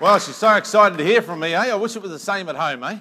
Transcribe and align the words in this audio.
Well, 0.00 0.18
she's 0.18 0.36
so 0.36 0.54
excited 0.54 0.96
to 0.96 1.04
hear 1.04 1.20
from 1.20 1.40
me, 1.40 1.52
eh? 1.52 1.72
I 1.72 1.74
wish 1.74 1.94
it 1.94 2.00
was 2.00 2.10
the 2.10 2.18
same 2.18 2.48
at 2.48 2.56
home, 2.56 2.82
eh? 2.84 3.00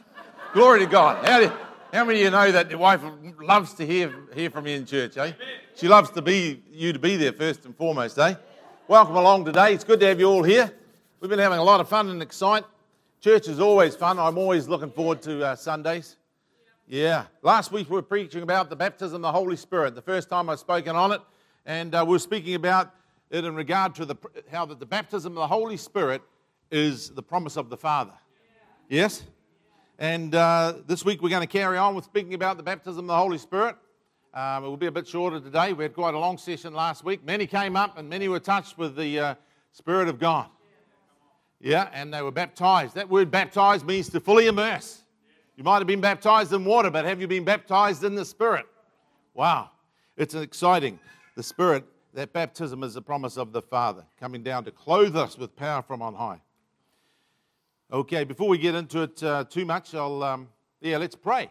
Glory 0.52 0.82
to 0.82 0.86
God. 0.86 1.26
How, 1.26 1.40
do, 1.40 1.50
how 1.94 2.04
many 2.04 2.20
of 2.20 2.26
you 2.26 2.30
know 2.30 2.52
that 2.52 2.70
your 2.70 2.80
wife 2.80 3.02
loves 3.42 3.74
to 3.76 3.86
hear, 3.86 4.14
hear 4.36 4.50
from 4.50 4.68
you 4.68 4.76
in 4.76 4.86
church, 4.86 5.16
eh? 5.16 5.32
She 5.76 5.88
loves 5.88 6.10
to 6.12 6.22
be 6.22 6.62
you 6.70 6.92
to 6.92 7.00
be 7.00 7.16
there 7.16 7.32
first 7.32 7.64
and 7.64 7.74
foremost, 7.74 8.20
eh? 8.20 8.36
Welcome 8.90 9.16
along 9.16 9.46
today. 9.46 9.74
It's 9.74 9.86
good 9.86 10.02
to 10.02 10.08
have 10.08 10.20
you 10.20 10.26
all 10.26 10.44
here. 10.44 10.74
We've 11.22 11.30
been 11.30 11.40
having 11.40 11.60
a 11.60 11.64
lot 11.64 11.80
of 11.80 11.88
fun 11.88 12.10
and 12.10 12.22
excite. 12.22 12.66
Church 13.22 13.48
is 13.48 13.62
always 13.62 13.96
fun. 13.96 14.20
I'm 14.20 14.38
always 14.38 14.68
looking 14.68 14.92
forward 14.92 15.22
to 15.22 15.46
uh, 15.46 15.56
Sundays. 15.56 16.18
Yeah. 16.86 17.28
Last 17.42 17.72
week 17.72 17.90
we 17.90 17.96
were 17.96 18.02
preaching 18.02 18.44
about 18.44 18.70
the 18.70 18.76
baptism 18.76 19.16
of 19.16 19.22
the 19.22 19.32
Holy 19.32 19.56
Spirit. 19.56 19.96
The 19.96 20.02
first 20.02 20.28
time 20.30 20.50
I've 20.50 20.60
spoken 20.60 20.98
on 20.98 21.14
it, 21.14 21.22
and 21.66 21.96
uh, 21.96 22.04
we 22.06 22.12
were 22.12 22.20
speaking 22.20 22.56
about 22.56 22.94
it 23.30 23.46
in 23.46 23.56
regard 23.56 23.96
to 23.96 24.06
the, 24.06 24.18
how 24.52 24.66
that 24.66 24.82
the 24.82 24.86
baptism 24.86 25.32
of 25.32 25.38
the 25.38 25.48
Holy 25.48 25.78
Spirit 25.78 26.22
is 26.72 27.10
the 27.10 27.24
promise 27.24 27.58
of 27.58 27.70
the 27.70 27.78
Father. 27.78 28.14
Yes? 28.88 29.24
And 29.98 30.34
uh, 30.34 30.76
this 30.88 31.04
week 31.04 31.22
we're 31.22 31.30
going 31.30 31.42
to 31.42 31.48
carry 31.48 31.78
on 31.78 31.96
with 31.96 32.06
speaking 32.06 32.34
about 32.34 32.58
the 32.58 32.64
baptism 32.64 33.00
of 33.00 33.08
the 33.08 33.18
Holy 33.18 33.38
Spirit. 33.38 33.76
Um, 34.34 34.64
it 34.64 34.68
will 34.68 34.78
be 34.78 34.86
a 34.86 34.92
bit 34.92 35.08
shorter 35.08 35.40
today. 35.40 35.74
We 35.74 35.84
had 35.84 35.94
quite 35.94 36.14
a 36.14 36.20
long 36.20 36.38
session 36.38 36.74
last 36.74 37.04
week. 37.04 37.26
Many 37.26 37.48
came 37.48 37.76
up 37.76 37.98
and 37.98 38.08
many 38.10 38.28
were 38.28 38.40
touched 38.40 38.78
with 38.78 38.96
the 38.96 39.20
uh, 39.20 39.36
Spirit 39.72 40.08
of 40.08 40.20
God. 40.20 40.48
Yeah, 41.60 41.90
and 41.94 42.14
they 42.14 42.22
were 42.22 42.32
baptized. 42.32 42.96
That 42.96 43.10
word 43.10 43.30
baptized 43.32 43.86
means 43.86 44.10
to 44.10 44.20
fully 44.20 44.48
immerse. 44.48 45.02
You 45.58 45.64
might 45.64 45.80
have 45.80 45.88
been 45.88 46.00
baptized 46.00 46.54
in 46.54 46.64
water, 46.64 46.90
but 46.90 47.04
have 47.04 47.20
you 47.20 47.28
been 47.28 47.44
baptized 47.44 48.04
in 48.06 48.16
the 48.16 48.24
Spirit? 48.24 48.66
Wow, 49.34 49.72
it's 50.16 50.34
exciting. 50.34 51.00
The 51.36 51.44
Spirit, 51.44 51.84
that 52.14 52.32
baptism 52.32 52.82
is 52.84 52.94
the 52.94 53.02
promise 53.02 53.38
of 53.38 53.52
the 53.52 53.62
Father 53.62 54.06
coming 54.20 54.42
down 54.42 54.64
to 54.66 54.72
clothe 54.72 55.18
us 55.18 55.38
with 55.38 55.56
power 55.58 55.82
from 55.82 56.02
on 56.02 56.14
high. 56.14 56.40
Okay, 57.92 58.24
before 58.24 58.48
we 58.48 58.60
get 58.60 58.76
into 58.76 59.02
it 59.02 59.24
uh, 59.24 59.44
too 59.46 59.66
much, 59.66 59.96
I'll, 59.96 60.22
um, 60.22 60.48
yeah, 60.80 60.98
let's 60.98 61.16
pray. 61.16 61.50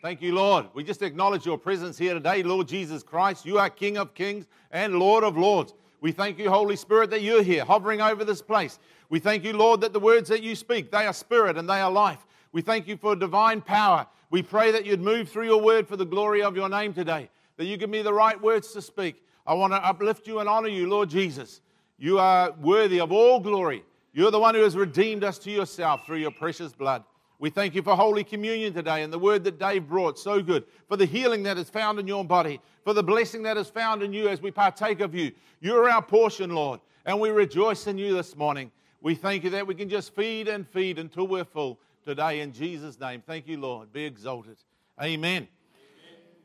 Thank 0.00 0.22
you, 0.22 0.32
Lord. 0.32 0.66
We 0.74 0.84
just 0.84 1.02
acknowledge 1.02 1.44
your 1.44 1.58
presence 1.58 1.98
here 1.98 2.14
today, 2.14 2.44
Lord 2.44 2.68
Jesus 2.68 3.02
Christ. 3.02 3.44
You 3.44 3.58
are 3.58 3.68
King 3.68 3.98
of 3.98 4.14
kings 4.14 4.46
and 4.70 5.00
Lord 5.00 5.24
of 5.24 5.36
lords. 5.36 5.74
We 6.00 6.12
thank 6.12 6.38
you, 6.38 6.50
Holy 6.50 6.76
Spirit, 6.76 7.10
that 7.10 7.22
you're 7.22 7.42
here, 7.42 7.64
hovering 7.64 8.00
over 8.00 8.24
this 8.24 8.40
place. 8.40 8.78
We 9.08 9.18
thank 9.18 9.42
you, 9.42 9.54
Lord, 9.54 9.80
that 9.80 9.92
the 9.92 9.98
words 9.98 10.28
that 10.28 10.40
you 10.40 10.54
speak, 10.54 10.92
they 10.92 11.04
are 11.04 11.12
spirit 11.12 11.58
and 11.58 11.68
they 11.68 11.80
are 11.80 11.90
life. 11.90 12.24
We 12.52 12.62
thank 12.62 12.86
you 12.86 12.96
for 12.96 13.16
divine 13.16 13.60
power. 13.60 14.06
We 14.30 14.40
pray 14.40 14.70
that 14.70 14.86
you'd 14.86 15.00
move 15.00 15.30
through 15.30 15.46
your 15.46 15.60
word 15.60 15.88
for 15.88 15.96
the 15.96 16.06
glory 16.06 16.44
of 16.44 16.54
your 16.54 16.68
name 16.68 16.94
today, 16.94 17.28
that 17.56 17.64
you 17.64 17.76
give 17.76 17.90
me 17.90 18.02
the 18.02 18.14
right 18.14 18.40
words 18.40 18.72
to 18.74 18.82
speak. 18.82 19.20
I 19.48 19.54
want 19.54 19.72
to 19.72 19.84
uplift 19.84 20.28
you 20.28 20.38
and 20.38 20.48
honor 20.48 20.68
you, 20.68 20.88
Lord 20.88 21.10
Jesus. 21.10 21.60
You 21.98 22.20
are 22.20 22.52
worthy 22.52 23.00
of 23.00 23.10
all 23.10 23.40
glory. 23.40 23.82
You're 24.14 24.30
the 24.30 24.38
one 24.38 24.54
who 24.54 24.62
has 24.62 24.76
redeemed 24.76 25.24
us 25.24 25.38
to 25.40 25.50
yourself 25.50 26.04
through 26.04 26.18
your 26.18 26.30
precious 26.30 26.72
blood. 26.72 27.02
We 27.38 27.48
thank 27.48 27.74
you 27.74 27.82
for 27.82 27.96
Holy 27.96 28.22
Communion 28.22 28.74
today 28.74 29.02
and 29.02 29.12
the 29.12 29.18
word 29.18 29.42
that 29.44 29.58
Dave 29.58 29.88
brought, 29.88 30.18
so 30.18 30.42
good, 30.42 30.64
for 30.86 30.96
the 30.96 31.06
healing 31.06 31.42
that 31.44 31.56
is 31.56 31.70
found 31.70 31.98
in 31.98 32.06
your 32.06 32.24
body, 32.24 32.60
for 32.84 32.92
the 32.92 33.02
blessing 33.02 33.42
that 33.44 33.56
is 33.56 33.68
found 33.68 34.02
in 34.02 34.12
you 34.12 34.28
as 34.28 34.42
we 34.42 34.50
partake 34.50 35.00
of 35.00 35.14
you. 35.14 35.32
You're 35.60 35.88
our 35.90 36.02
portion, 36.02 36.50
Lord, 36.50 36.80
and 37.06 37.18
we 37.18 37.30
rejoice 37.30 37.86
in 37.86 37.96
you 37.96 38.14
this 38.14 38.36
morning. 38.36 38.70
We 39.00 39.14
thank 39.14 39.44
you 39.44 39.50
that 39.50 39.66
we 39.66 39.74
can 39.74 39.88
just 39.88 40.14
feed 40.14 40.46
and 40.46 40.68
feed 40.68 40.98
until 40.98 41.26
we're 41.26 41.44
full 41.44 41.80
today 42.04 42.40
in 42.40 42.52
Jesus' 42.52 43.00
name. 43.00 43.22
Thank 43.26 43.48
you, 43.48 43.58
Lord. 43.58 43.92
Be 43.92 44.04
exalted. 44.04 44.58
Amen. 45.00 45.48
Amen. 45.48 45.48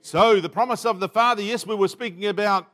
So, 0.02 0.40
the 0.40 0.50
promise 0.50 0.86
of 0.86 1.00
the 1.00 1.10
Father, 1.10 1.42
yes, 1.42 1.68
we 1.68 1.76
were 1.76 1.90
speaking 1.90 2.26
about. 2.28 2.72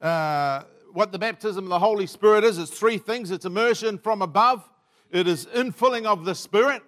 Uh, 0.00 0.62
what 0.96 1.12
the 1.12 1.18
baptism 1.18 1.64
of 1.64 1.68
the 1.68 1.78
Holy 1.78 2.06
Spirit 2.06 2.42
is. 2.42 2.56
It's 2.56 2.70
three 2.70 2.96
things 2.96 3.30
it's 3.30 3.44
immersion 3.44 3.98
from 3.98 4.22
above, 4.22 4.66
it 5.10 5.28
is 5.28 5.44
infilling 5.46 6.06
of 6.06 6.24
the 6.24 6.34
Spirit. 6.34 6.82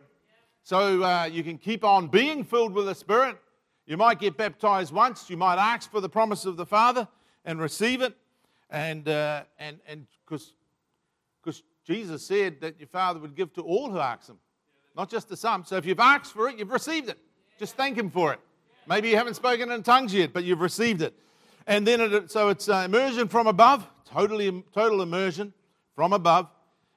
So 0.62 1.02
uh, 1.02 1.29
you 1.30 1.45
can 1.45 1.58
keep 1.58 1.85
on 1.85 2.08
being 2.08 2.42
filled 2.42 2.73
with 2.73 2.86
the 2.86 2.95
Spirit. 2.95 3.36
You 3.85 3.98
might 3.98 4.18
get 4.18 4.39
baptized 4.39 4.95
once, 4.95 5.29
you 5.29 5.36
might 5.36 5.58
ask 5.58 5.91
for 5.91 6.01
the 6.01 6.08
promise 6.08 6.47
of 6.47 6.57
the 6.57 6.64
Father 6.64 7.07
and 7.45 7.61
receive 7.61 8.01
it. 8.01 8.17
And 8.70 9.07
uh, 9.08 9.42
and 9.58 9.79
and 9.86 10.07
because 10.24 10.52
Jesus 11.86 12.27
said 12.27 12.63
that 12.63 12.79
your 12.79 12.89
Father 12.89 13.20
would 13.20 13.35
give 13.35 13.52
to 13.55 13.63
all 13.63 13.91
who 13.91 13.98
ask 13.98 14.29
Him, 14.29 14.39
not 14.97 15.11
just 15.11 15.29
to 15.29 15.36
some. 15.36 15.64
So 15.64 15.77
if 15.77 15.85
you've 15.85 16.01
asked 16.01 16.33
for 16.33 16.48
it, 16.48 16.58
you've 16.58 16.70
received 16.70 17.11
it. 17.11 17.18
Just 17.58 17.77
thank 17.77 17.97
Him 17.97 18.11
for 18.11 18.33
it. 18.33 18.41
Maybe 18.86 19.11
you 19.11 19.17
haven't 19.17 19.35
spoken 19.35 19.70
in 19.70 19.83
tongues 19.83 20.14
yet, 20.14 20.33
but 20.33 20.45
you've 20.45 20.61
received 20.61 21.02
it. 21.02 21.14
And 21.67 21.86
then, 21.86 22.01
it, 22.01 22.30
so 22.30 22.48
it's 22.48 22.70
uh, 22.70 22.83
immersion 22.86 23.29
from 23.29 23.47
above, 23.47 23.86
totally, 24.08 24.64
total 24.73 25.02
immersion 25.02 25.52
from 25.95 26.13
above. 26.13 26.48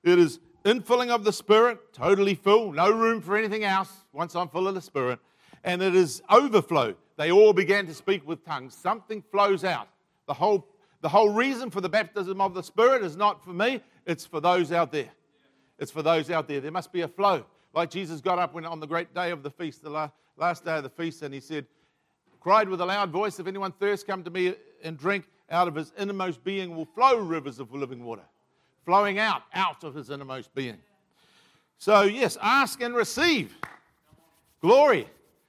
It 0.03 0.17
is 0.19 0.39
infilling 0.63 1.09
of 1.09 1.23
the 1.23 1.33
Spirit, 1.33 1.93
totally 1.93 2.35
full, 2.35 2.71
no 2.71 2.91
room 2.91 3.21
for 3.21 3.37
anything 3.37 3.63
else 3.63 3.91
once 4.13 4.35
I'm 4.35 4.47
full 4.47 4.67
of 4.67 4.75
the 4.75 4.81
Spirit. 4.81 5.19
And 5.63 5.81
it 5.81 5.95
is 5.95 6.21
overflow. 6.29 6.95
They 7.17 7.31
all 7.31 7.53
began 7.53 7.85
to 7.87 7.93
speak 7.93 8.27
with 8.27 8.43
tongues. 8.45 8.75
Something 8.75 9.23
flows 9.31 9.63
out. 9.63 9.87
The 10.27 10.33
whole, 10.33 10.67
the 11.01 11.09
whole 11.09 11.29
reason 11.29 11.69
for 11.69 11.81
the 11.81 11.89
baptism 11.89 12.41
of 12.41 12.53
the 12.53 12.63
Spirit 12.63 13.03
is 13.03 13.15
not 13.15 13.43
for 13.43 13.53
me, 13.53 13.81
it's 14.05 14.25
for 14.25 14.39
those 14.39 14.71
out 14.71 14.91
there. 14.91 15.09
It's 15.77 15.91
for 15.91 16.01
those 16.01 16.29
out 16.29 16.47
there. 16.47 16.61
There 16.61 16.71
must 16.71 16.91
be 16.91 17.01
a 17.01 17.07
flow. 17.07 17.45
Like 17.73 17.89
Jesus 17.89 18.21
got 18.21 18.39
up 18.39 18.53
when, 18.53 18.65
on 18.65 18.79
the 18.79 18.87
great 18.87 19.13
day 19.13 19.31
of 19.31 19.43
the 19.43 19.49
feast, 19.49 19.83
the 19.83 19.89
last, 19.89 20.13
last 20.37 20.65
day 20.65 20.77
of 20.77 20.83
the 20.83 20.89
feast, 20.89 21.21
and 21.21 21.33
he 21.33 21.39
said, 21.39 21.65
cried 22.39 22.67
with 22.67 22.81
a 22.81 22.85
loud 22.85 23.11
voice, 23.11 23.39
If 23.39 23.47
anyone 23.47 23.71
thirsts, 23.71 24.03
come 24.03 24.23
to 24.23 24.29
me 24.29 24.55
and 24.83 24.97
drink. 24.97 25.25
Out 25.51 25.67
of 25.67 25.75
his 25.75 25.91
innermost 25.99 26.43
being 26.43 26.75
will 26.75 26.85
flow 26.85 27.17
rivers 27.17 27.59
of 27.59 27.73
living 27.73 28.05
water, 28.05 28.23
flowing 28.85 29.19
out, 29.19 29.43
out 29.53 29.83
of 29.83 29.93
his 29.93 30.09
innermost 30.09 30.55
being. 30.55 30.77
So, 31.77 32.03
yes, 32.03 32.37
ask 32.41 32.81
and 32.81 32.95
receive. 32.95 33.57
Glory. 34.61 35.07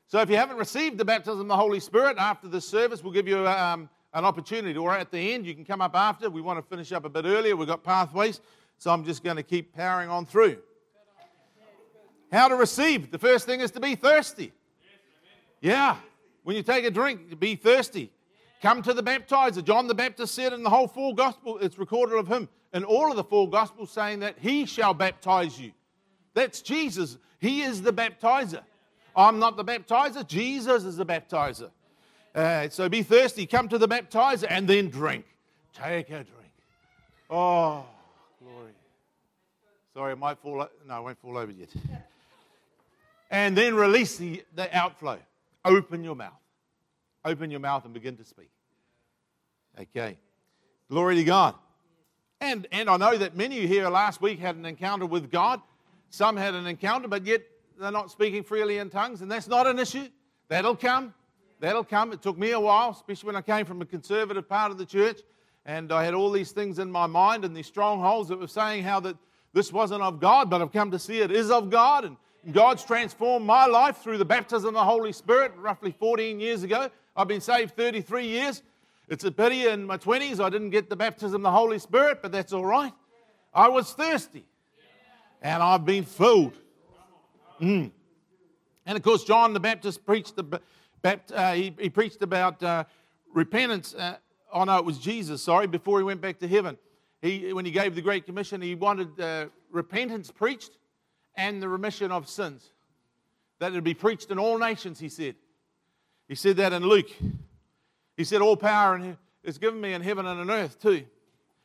So, 0.08 0.20
if 0.20 0.28
you 0.28 0.36
haven't 0.36 0.56
received 0.56 0.98
the 0.98 1.04
baptism 1.04 1.42
of 1.42 1.48
the 1.48 1.56
Holy 1.56 1.78
Spirit 1.78 2.16
after 2.18 2.48
this 2.48 2.66
service, 2.66 3.04
we'll 3.04 3.12
give 3.12 3.28
you 3.28 3.46
um, 3.46 3.88
an 4.12 4.24
opportunity. 4.24 4.76
Or 4.76 4.92
at 4.92 5.12
the 5.12 5.34
end, 5.34 5.46
you 5.46 5.54
can 5.54 5.64
come 5.64 5.80
up 5.80 5.94
after. 5.94 6.28
We 6.28 6.40
want 6.40 6.58
to 6.58 6.68
finish 6.68 6.90
up 6.90 7.04
a 7.04 7.08
bit 7.08 7.24
earlier. 7.24 7.54
We've 7.54 7.68
got 7.68 7.84
pathways. 7.84 8.40
So, 8.78 8.90
I'm 8.90 9.04
just 9.04 9.22
going 9.22 9.36
to 9.36 9.42
keep 9.42 9.72
powering 9.72 10.08
on 10.08 10.26
through. 10.26 10.58
How 12.32 12.48
to 12.48 12.56
receive. 12.56 13.10
The 13.10 13.18
first 13.18 13.46
thing 13.46 13.60
is 13.60 13.70
to 13.72 13.80
be 13.80 13.94
thirsty. 13.94 14.52
Yeah. 15.60 15.96
When 16.42 16.56
you 16.56 16.62
take 16.62 16.84
a 16.84 16.90
drink, 16.90 17.38
be 17.38 17.54
thirsty. 17.54 18.10
Come 18.62 18.80
to 18.82 18.94
the 18.94 19.02
baptizer. 19.02 19.64
John 19.64 19.88
the 19.88 19.94
Baptist 19.94 20.34
said 20.34 20.52
in 20.52 20.62
the 20.62 20.70
whole 20.70 20.86
four 20.86 21.14
gospel, 21.14 21.58
it's 21.58 21.78
recorded 21.78 22.16
of 22.16 22.28
him 22.28 22.48
in 22.72 22.84
all 22.84 23.10
of 23.10 23.16
the 23.16 23.24
four 23.24 23.50
gospels 23.50 23.90
saying 23.90 24.20
that 24.20 24.36
he 24.38 24.66
shall 24.66 24.94
baptize 24.94 25.58
you. 25.58 25.72
That's 26.32 26.62
Jesus. 26.62 27.18
He 27.40 27.62
is 27.62 27.82
the 27.82 27.92
baptizer. 27.92 28.62
I'm 29.16 29.40
not 29.40 29.56
the 29.56 29.64
baptizer, 29.64 30.26
Jesus 30.26 30.84
is 30.84 30.96
the 30.96 31.04
baptizer. 31.04 31.70
Uh, 32.34 32.68
so 32.70 32.88
be 32.88 33.02
thirsty, 33.02 33.46
come 33.46 33.68
to 33.68 33.78
the 33.78 33.88
baptizer, 33.88 34.46
and 34.48 34.66
then 34.66 34.88
drink. 34.88 35.26
Take 35.74 36.08
a 36.10 36.24
drink. 36.24 36.52
Oh, 37.28 37.84
glory. 38.40 38.72
Sorry, 39.92 40.12
I 40.12 40.14
might 40.14 40.38
fall. 40.38 40.66
No, 40.86 40.94
I 40.94 41.00
won't 41.00 41.18
fall 41.18 41.36
over 41.36 41.52
yet. 41.52 41.68
And 43.30 43.56
then 43.56 43.74
release 43.74 44.16
the, 44.16 44.44
the 44.54 44.74
outflow. 44.74 45.18
Open 45.64 46.04
your 46.04 46.14
mouth. 46.14 46.41
Open 47.24 47.50
your 47.50 47.60
mouth 47.60 47.84
and 47.84 47.94
begin 47.94 48.16
to 48.16 48.24
speak. 48.24 48.50
Okay. 49.78 50.18
Glory 50.90 51.16
to 51.16 51.24
God. 51.24 51.54
And, 52.40 52.66
and 52.72 52.90
I 52.90 52.96
know 52.96 53.16
that 53.16 53.36
many 53.36 53.66
here 53.66 53.88
last 53.88 54.20
week 54.20 54.40
had 54.40 54.56
an 54.56 54.66
encounter 54.66 55.06
with 55.06 55.30
God. 55.30 55.60
Some 56.10 56.36
had 56.36 56.54
an 56.54 56.66
encounter, 56.66 57.08
but 57.08 57.24
yet 57.24 57.42
they're 57.78 57.92
not 57.92 58.10
speaking 58.10 58.42
freely 58.42 58.78
in 58.78 58.90
tongues, 58.90 59.22
and 59.22 59.30
that's 59.30 59.48
not 59.48 59.66
an 59.66 59.78
issue. 59.78 60.08
That'll 60.48 60.76
come. 60.76 61.14
That'll 61.60 61.84
come. 61.84 62.12
It 62.12 62.20
took 62.20 62.36
me 62.36 62.50
a 62.50 62.60
while, 62.60 62.90
especially 62.90 63.28
when 63.28 63.36
I 63.36 63.42
came 63.42 63.64
from 63.64 63.80
a 63.80 63.86
conservative 63.86 64.48
part 64.48 64.72
of 64.72 64.78
the 64.78 64.84
church, 64.84 65.20
and 65.64 65.92
I 65.92 66.04
had 66.04 66.14
all 66.14 66.30
these 66.30 66.50
things 66.50 66.80
in 66.80 66.90
my 66.90 67.06
mind 67.06 67.44
and 67.44 67.56
these 67.56 67.68
strongholds 67.68 68.28
that 68.28 68.38
were 68.40 68.48
saying 68.48 68.82
how 68.82 68.98
that 69.00 69.16
this 69.52 69.72
wasn't 69.72 70.02
of 70.02 70.18
God, 70.18 70.50
but 70.50 70.60
I've 70.60 70.72
come 70.72 70.90
to 70.90 70.98
see 70.98 71.20
it 71.20 71.30
is 71.30 71.50
of 71.50 71.70
God, 71.70 72.04
and 72.04 72.16
God's 72.52 72.84
transformed 72.84 73.46
my 73.46 73.66
life 73.66 73.98
through 73.98 74.18
the 74.18 74.24
baptism 74.24 74.68
of 74.68 74.74
the 74.74 74.84
Holy 74.84 75.12
Spirit 75.12 75.52
roughly 75.56 75.92
14 75.92 76.40
years 76.40 76.64
ago. 76.64 76.90
I've 77.14 77.28
been 77.28 77.40
saved 77.40 77.76
33 77.76 78.26
years. 78.26 78.62
It's 79.08 79.24
a 79.24 79.30
pity 79.30 79.66
in 79.66 79.84
my 79.84 79.98
20s 79.98 80.40
I 80.40 80.48
didn't 80.48 80.70
get 80.70 80.88
the 80.88 80.96
baptism 80.96 81.36
of 81.36 81.42
the 81.42 81.50
Holy 81.50 81.78
Spirit, 81.78 82.22
but 82.22 82.32
that's 82.32 82.52
all 82.52 82.64
right. 82.64 82.92
I 83.52 83.68
was 83.68 83.92
thirsty 83.92 84.46
and 85.42 85.62
I've 85.62 85.84
been 85.84 86.04
filled. 86.04 86.56
Mm. 87.60 87.90
And 88.86 88.96
of 88.96 89.02
course, 89.02 89.24
John 89.24 89.52
the 89.52 89.60
Baptist 89.60 90.06
preached, 90.06 90.36
the, 90.36 90.60
uh, 91.04 91.52
he, 91.52 91.74
he, 91.78 91.90
preached 91.90 92.22
about 92.22 92.62
uh, 92.62 92.84
repentance. 93.32 93.94
Uh, 93.94 94.16
oh, 94.52 94.64
no, 94.64 94.78
it 94.78 94.84
was 94.84 94.98
Jesus, 94.98 95.42
sorry, 95.42 95.66
before 95.66 95.98
he 95.98 96.04
went 96.04 96.20
back 96.20 96.38
to 96.38 96.48
heaven. 96.48 96.78
He, 97.20 97.52
when 97.52 97.64
he 97.64 97.70
gave 97.70 97.94
the 97.94 98.02
Great 98.02 98.24
Commission, 98.24 98.60
he 98.62 98.74
wanted 98.74 99.20
uh, 99.20 99.46
repentance 99.70 100.30
preached 100.30 100.78
and 101.36 101.62
the 101.62 101.68
remission 101.68 102.10
of 102.10 102.28
sins. 102.28 102.72
That 103.58 103.72
it 103.72 103.74
would 103.74 103.84
be 103.84 103.94
preached 103.94 104.30
in 104.30 104.38
all 104.38 104.58
nations, 104.58 104.98
he 104.98 105.08
said. 105.08 105.36
He 106.32 106.36
said 106.36 106.56
that 106.56 106.72
in 106.72 106.82
Luke. 106.82 107.10
He 108.16 108.24
said, 108.24 108.40
All 108.40 108.56
power 108.56 109.18
is 109.44 109.58
given 109.58 109.78
me 109.78 109.92
in 109.92 110.00
heaven 110.00 110.24
and 110.24 110.40
on 110.40 110.50
earth, 110.50 110.80
too. 110.80 111.04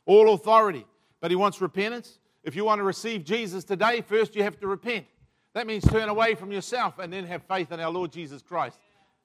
All 0.05 0.33
authority. 0.33 0.85
But 1.21 1.31
he 1.31 1.37
wants 1.37 1.61
repentance. 1.61 2.19
If 2.43 2.53
you 2.53 2.65
want 2.65 2.79
to 2.79 2.83
receive 2.83 3.23
Jesus 3.23 3.63
today, 3.63 4.01
first 4.01 4.35
you 4.35 4.43
have 4.43 4.59
to 4.59 4.67
repent. 4.67 5.05
That 5.53 5.67
means 5.67 5.85
turn 5.85 6.09
away 6.09 6.35
from 6.35 6.51
yourself 6.51 6.99
and 6.99 7.13
then 7.13 7.23
have 7.23 7.43
faith 7.43 7.71
in 7.71 7.79
our 7.79 7.89
Lord 7.89 8.11
Jesus 8.11 8.41
Christ. 8.41 8.77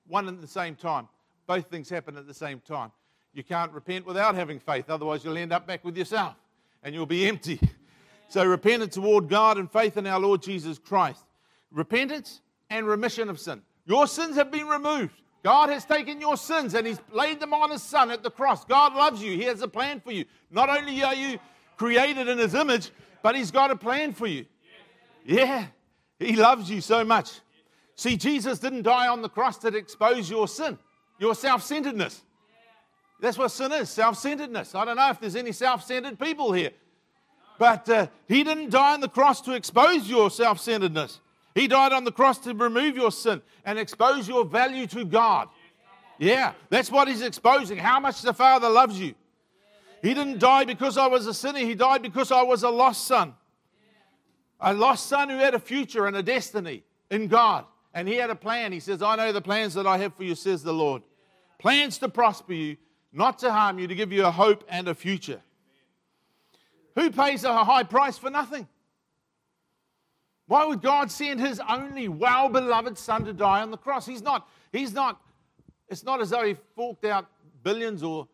One 0.06 0.28
at 0.28 0.40
the 0.40 0.46
same 0.46 0.76
time. 0.76 1.08
Both 1.48 1.66
things 1.66 1.88
happen 1.88 2.16
at 2.16 2.28
the 2.28 2.34
same 2.34 2.60
time. 2.60 2.92
You 3.34 3.42
can't 3.42 3.72
repent 3.72 4.06
without 4.06 4.36
having 4.36 4.60
faith, 4.60 4.90
otherwise, 4.90 5.24
you'll 5.24 5.38
end 5.38 5.52
up 5.52 5.66
back 5.66 5.84
with 5.84 5.96
yourself 5.96 6.36
and 6.84 6.94
you'll 6.94 7.04
be 7.04 7.26
empty. 7.26 7.58
So, 8.28 8.44
repentance 8.44 8.94
toward 8.94 9.28
God 9.28 9.58
and 9.58 9.68
faith 9.68 9.96
in 9.96 10.06
our 10.06 10.20
Lord 10.20 10.40
Jesus 10.40 10.78
Christ. 10.78 11.24
Repentance 11.72 12.42
and 12.70 12.86
remission 12.86 13.28
of 13.28 13.40
sin. 13.40 13.60
Your 13.86 14.06
sins 14.06 14.36
have 14.36 14.52
been 14.52 14.68
removed. 14.68 15.21
God 15.42 15.70
has 15.70 15.84
taken 15.84 16.20
your 16.20 16.36
sins 16.36 16.74
and 16.74 16.86
He's 16.86 17.00
laid 17.10 17.40
them 17.40 17.52
on 17.52 17.70
His 17.70 17.82
Son 17.82 18.10
at 18.10 18.22
the 18.22 18.30
cross. 18.30 18.64
God 18.64 18.94
loves 18.94 19.22
you. 19.22 19.32
He 19.32 19.44
has 19.44 19.60
a 19.60 19.68
plan 19.68 20.00
for 20.00 20.12
you. 20.12 20.24
Not 20.50 20.68
only 20.68 21.02
are 21.02 21.14
you 21.14 21.38
created 21.76 22.28
in 22.28 22.38
His 22.38 22.54
image, 22.54 22.90
but 23.22 23.34
He's 23.34 23.50
got 23.50 23.70
a 23.70 23.76
plan 23.76 24.12
for 24.12 24.26
you. 24.26 24.46
Yeah, 25.24 25.66
He 26.18 26.36
loves 26.36 26.70
you 26.70 26.80
so 26.80 27.04
much. 27.04 27.40
See, 27.96 28.16
Jesus 28.16 28.58
didn't 28.58 28.82
die 28.82 29.08
on 29.08 29.22
the 29.22 29.28
cross 29.28 29.58
to 29.58 29.68
expose 29.68 30.30
your 30.30 30.48
sin, 30.48 30.78
your 31.18 31.34
self 31.34 31.62
centeredness. 31.62 32.22
That's 33.20 33.38
what 33.38 33.50
sin 33.50 33.72
is 33.72 33.90
self 33.90 34.18
centeredness. 34.18 34.74
I 34.74 34.84
don't 34.84 34.96
know 34.96 35.10
if 35.10 35.20
there's 35.20 35.36
any 35.36 35.52
self 35.52 35.84
centered 35.84 36.18
people 36.18 36.52
here, 36.52 36.70
but 37.58 37.88
uh, 37.88 38.06
He 38.28 38.44
didn't 38.44 38.70
die 38.70 38.94
on 38.94 39.00
the 39.00 39.08
cross 39.08 39.40
to 39.42 39.54
expose 39.54 40.08
your 40.08 40.30
self 40.30 40.60
centeredness. 40.60 41.20
He 41.54 41.68
died 41.68 41.92
on 41.92 42.04
the 42.04 42.12
cross 42.12 42.38
to 42.40 42.54
remove 42.54 42.96
your 42.96 43.12
sin 43.12 43.42
and 43.64 43.78
expose 43.78 44.26
your 44.26 44.44
value 44.44 44.86
to 44.88 45.04
God. 45.04 45.48
Yeah, 46.18 46.52
that's 46.70 46.90
what 46.90 47.08
He's 47.08 47.22
exposing. 47.22 47.78
How 47.78 48.00
much 48.00 48.22
the 48.22 48.32
Father 48.32 48.68
loves 48.68 48.98
you. 48.98 49.14
He 50.02 50.14
didn't 50.14 50.38
die 50.38 50.64
because 50.64 50.96
I 50.98 51.06
was 51.06 51.26
a 51.26 51.34
sinner, 51.34 51.58
He 51.58 51.74
died 51.74 52.02
because 52.02 52.32
I 52.32 52.42
was 52.42 52.62
a 52.62 52.70
lost 52.70 53.06
son. 53.06 53.34
A 54.60 54.72
lost 54.72 55.06
son 55.06 55.28
who 55.28 55.36
had 55.36 55.54
a 55.54 55.58
future 55.58 56.06
and 56.06 56.16
a 56.16 56.22
destiny 56.22 56.84
in 57.10 57.28
God. 57.28 57.64
And 57.94 58.08
He 58.08 58.14
had 58.14 58.30
a 58.30 58.34
plan. 58.34 58.72
He 58.72 58.80
says, 58.80 59.02
I 59.02 59.16
know 59.16 59.32
the 59.32 59.42
plans 59.42 59.74
that 59.74 59.86
I 59.86 59.98
have 59.98 60.14
for 60.14 60.24
you, 60.24 60.34
says 60.34 60.62
the 60.62 60.72
Lord. 60.72 61.02
Plans 61.58 61.98
to 61.98 62.08
prosper 62.08 62.54
you, 62.54 62.76
not 63.12 63.38
to 63.40 63.52
harm 63.52 63.78
you, 63.78 63.86
to 63.86 63.94
give 63.94 64.12
you 64.12 64.24
a 64.24 64.30
hope 64.30 64.64
and 64.68 64.88
a 64.88 64.94
future. 64.94 65.40
Who 66.94 67.10
pays 67.10 67.44
a 67.44 67.64
high 67.64 67.84
price 67.84 68.18
for 68.18 68.30
nothing? 68.30 68.66
Why 70.52 70.66
would 70.66 70.82
God 70.82 71.10
send 71.10 71.40
his 71.40 71.62
only 71.66 72.08
well 72.08 72.50
beloved 72.50 72.98
son 72.98 73.24
to 73.24 73.32
die 73.32 73.62
on 73.62 73.70
the 73.70 73.78
cross? 73.78 74.04
He's 74.04 74.20
not, 74.20 74.46
he's 74.70 74.92
not, 74.92 75.18
it's 75.88 76.04
not 76.04 76.20
as 76.20 76.28
though 76.28 76.44
he 76.44 76.56
forked 76.76 77.06
out 77.06 77.24
billions 77.62 78.02
or 78.02 78.28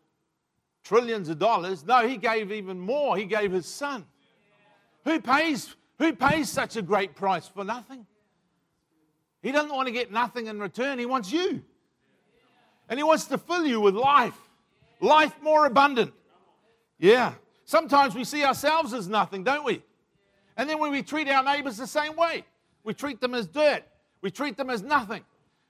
trillions 0.83 1.29
of 1.29 1.39
dollars. 1.39 1.87
No, 1.87 2.09
he 2.09 2.17
gave 2.17 2.51
even 2.51 2.81
more. 2.81 3.17
He 3.17 3.25
gave 3.25 3.53
his 3.53 3.67
son. 3.67 4.05
Who 5.05 5.21
pays, 5.21 5.77
who 5.99 6.13
pays 6.13 6.51
such 6.51 6.75
a 6.75 6.83
great 6.83 7.15
price 7.15 7.47
for 7.47 7.63
nothing? 7.63 8.05
He 9.41 9.53
doesn't 9.53 9.71
want 9.71 9.87
to 9.87 9.93
get 9.93 10.11
nothing 10.11 10.49
in 10.49 10.59
return. 10.59 10.99
He 10.99 11.07
wants 11.07 11.31
you. 11.31 11.63
And 12.89 12.99
he 12.99 13.05
wants 13.05 13.27
to 13.27 13.39
fill 13.39 13.65
you 13.65 13.81
with 13.81 13.95
life, 13.95 14.37
life 15.01 15.41
more 15.41 15.67
abundant. 15.67 16.13
Yeah. 16.99 17.35
Sometimes 17.65 18.17
we 18.17 18.25
see 18.25 18.43
ourselves 18.43 18.93
as 18.93 19.07
nothing, 19.07 19.45
don't 19.45 19.65
we? 19.65 19.85
And 20.59 20.69
then 20.69 20.81
when 20.81 20.91
we 20.91 21.03
treat 21.03 21.29
our 21.29 21.45
neighbors 21.45 21.77
the 21.77 21.87
same 21.87 22.17
way, 22.17 22.45
we 22.83 22.93
treat 22.93 23.21
them 23.21 23.35
as 23.35 23.47
dirt, 23.47 23.85
we 24.21 24.31
treat 24.33 24.57
them 24.57 24.69
as 24.69 24.83
nothing 24.83 25.23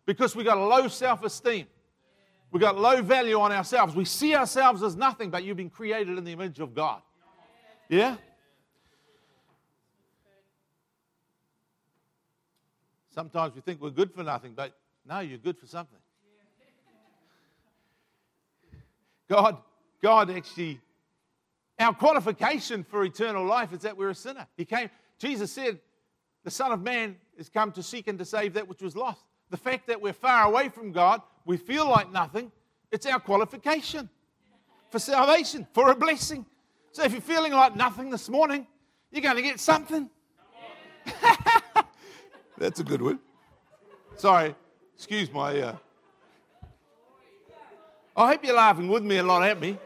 because 0.06 0.34
we 0.34 0.42
got 0.42 0.56
a 0.56 0.64
low 0.64 0.88
self 0.88 1.22
esteem. 1.22 1.66
We've 2.50 2.62
got 2.62 2.78
low 2.78 3.02
value 3.02 3.38
on 3.38 3.52
ourselves. 3.52 3.94
We 3.94 4.06
see 4.06 4.34
ourselves 4.34 4.82
as 4.82 4.96
nothing, 4.96 5.28
but 5.28 5.44
you've 5.44 5.58
been 5.58 5.68
created 5.68 6.16
in 6.16 6.24
the 6.24 6.32
image 6.32 6.58
of 6.60 6.74
God. 6.74 7.02
Yeah? 7.90 8.16
Sometimes 13.10 13.54
we 13.54 13.60
think 13.60 13.82
we're 13.82 13.90
good 13.90 14.14
for 14.14 14.22
nothing, 14.22 14.54
but 14.54 14.72
no, 15.04 15.20
you're 15.20 15.36
good 15.36 15.58
for 15.58 15.66
something. 15.66 15.98
God, 19.28 19.58
God 20.00 20.30
actually 20.30 20.80
our 21.78 21.94
qualification 21.94 22.84
for 22.84 23.04
eternal 23.04 23.44
life 23.44 23.72
is 23.72 23.80
that 23.80 23.96
we're 23.96 24.10
a 24.10 24.14
sinner. 24.14 24.46
He 24.56 24.64
came, 24.64 24.90
Jesus 25.18 25.52
said, 25.52 25.78
the 26.44 26.50
Son 26.50 26.72
of 26.72 26.82
Man 26.82 27.16
is 27.36 27.48
come 27.48 27.72
to 27.72 27.82
seek 27.82 28.08
and 28.08 28.18
to 28.18 28.24
save 28.24 28.54
that 28.54 28.68
which 28.68 28.82
was 28.82 28.96
lost. 28.96 29.22
The 29.50 29.56
fact 29.56 29.86
that 29.86 30.00
we're 30.00 30.12
far 30.12 30.44
away 30.44 30.68
from 30.68 30.92
God, 30.92 31.22
we 31.44 31.56
feel 31.56 31.88
like 31.88 32.12
nothing, 32.12 32.50
it's 32.90 33.06
our 33.06 33.20
qualification 33.20 34.08
for 34.90 34.98
salvation, 34.98 35.66
for 35.72 35.90
a 35.90 35.94
blessing. 35.94 36.44
So 36.92 37.04
if 37.04 37.12
you're 37.12 37.20
feeling 37.20 37.52
like 37.52 37.76
nothing 37.76 38.10
this 38.10 38.28
morning, 38.28 38.66
you're 39.10 39.22
going 39.22 39.36
to 39.36 39.42
get 39.42 39.60
something. 39.60 40.10
That's 42.58 42.80
a 42.80 42.84
good 42.84 43.00
one. 43.00 43.20
Sorry, 44.16 44.54
excuse 44.96 45.32
my. 45.32 45.60
Uh... 45.60 45.76
I 48.16 48.32
hope 48.32 48.44
you're 48.44 48.56
laughing 48.56 48.88
with 48.88 49.04
me 49.04 49.18
and 49.18 49.28
not 49.28 49.42
at 49.44 49.60
me. 49.60 49.78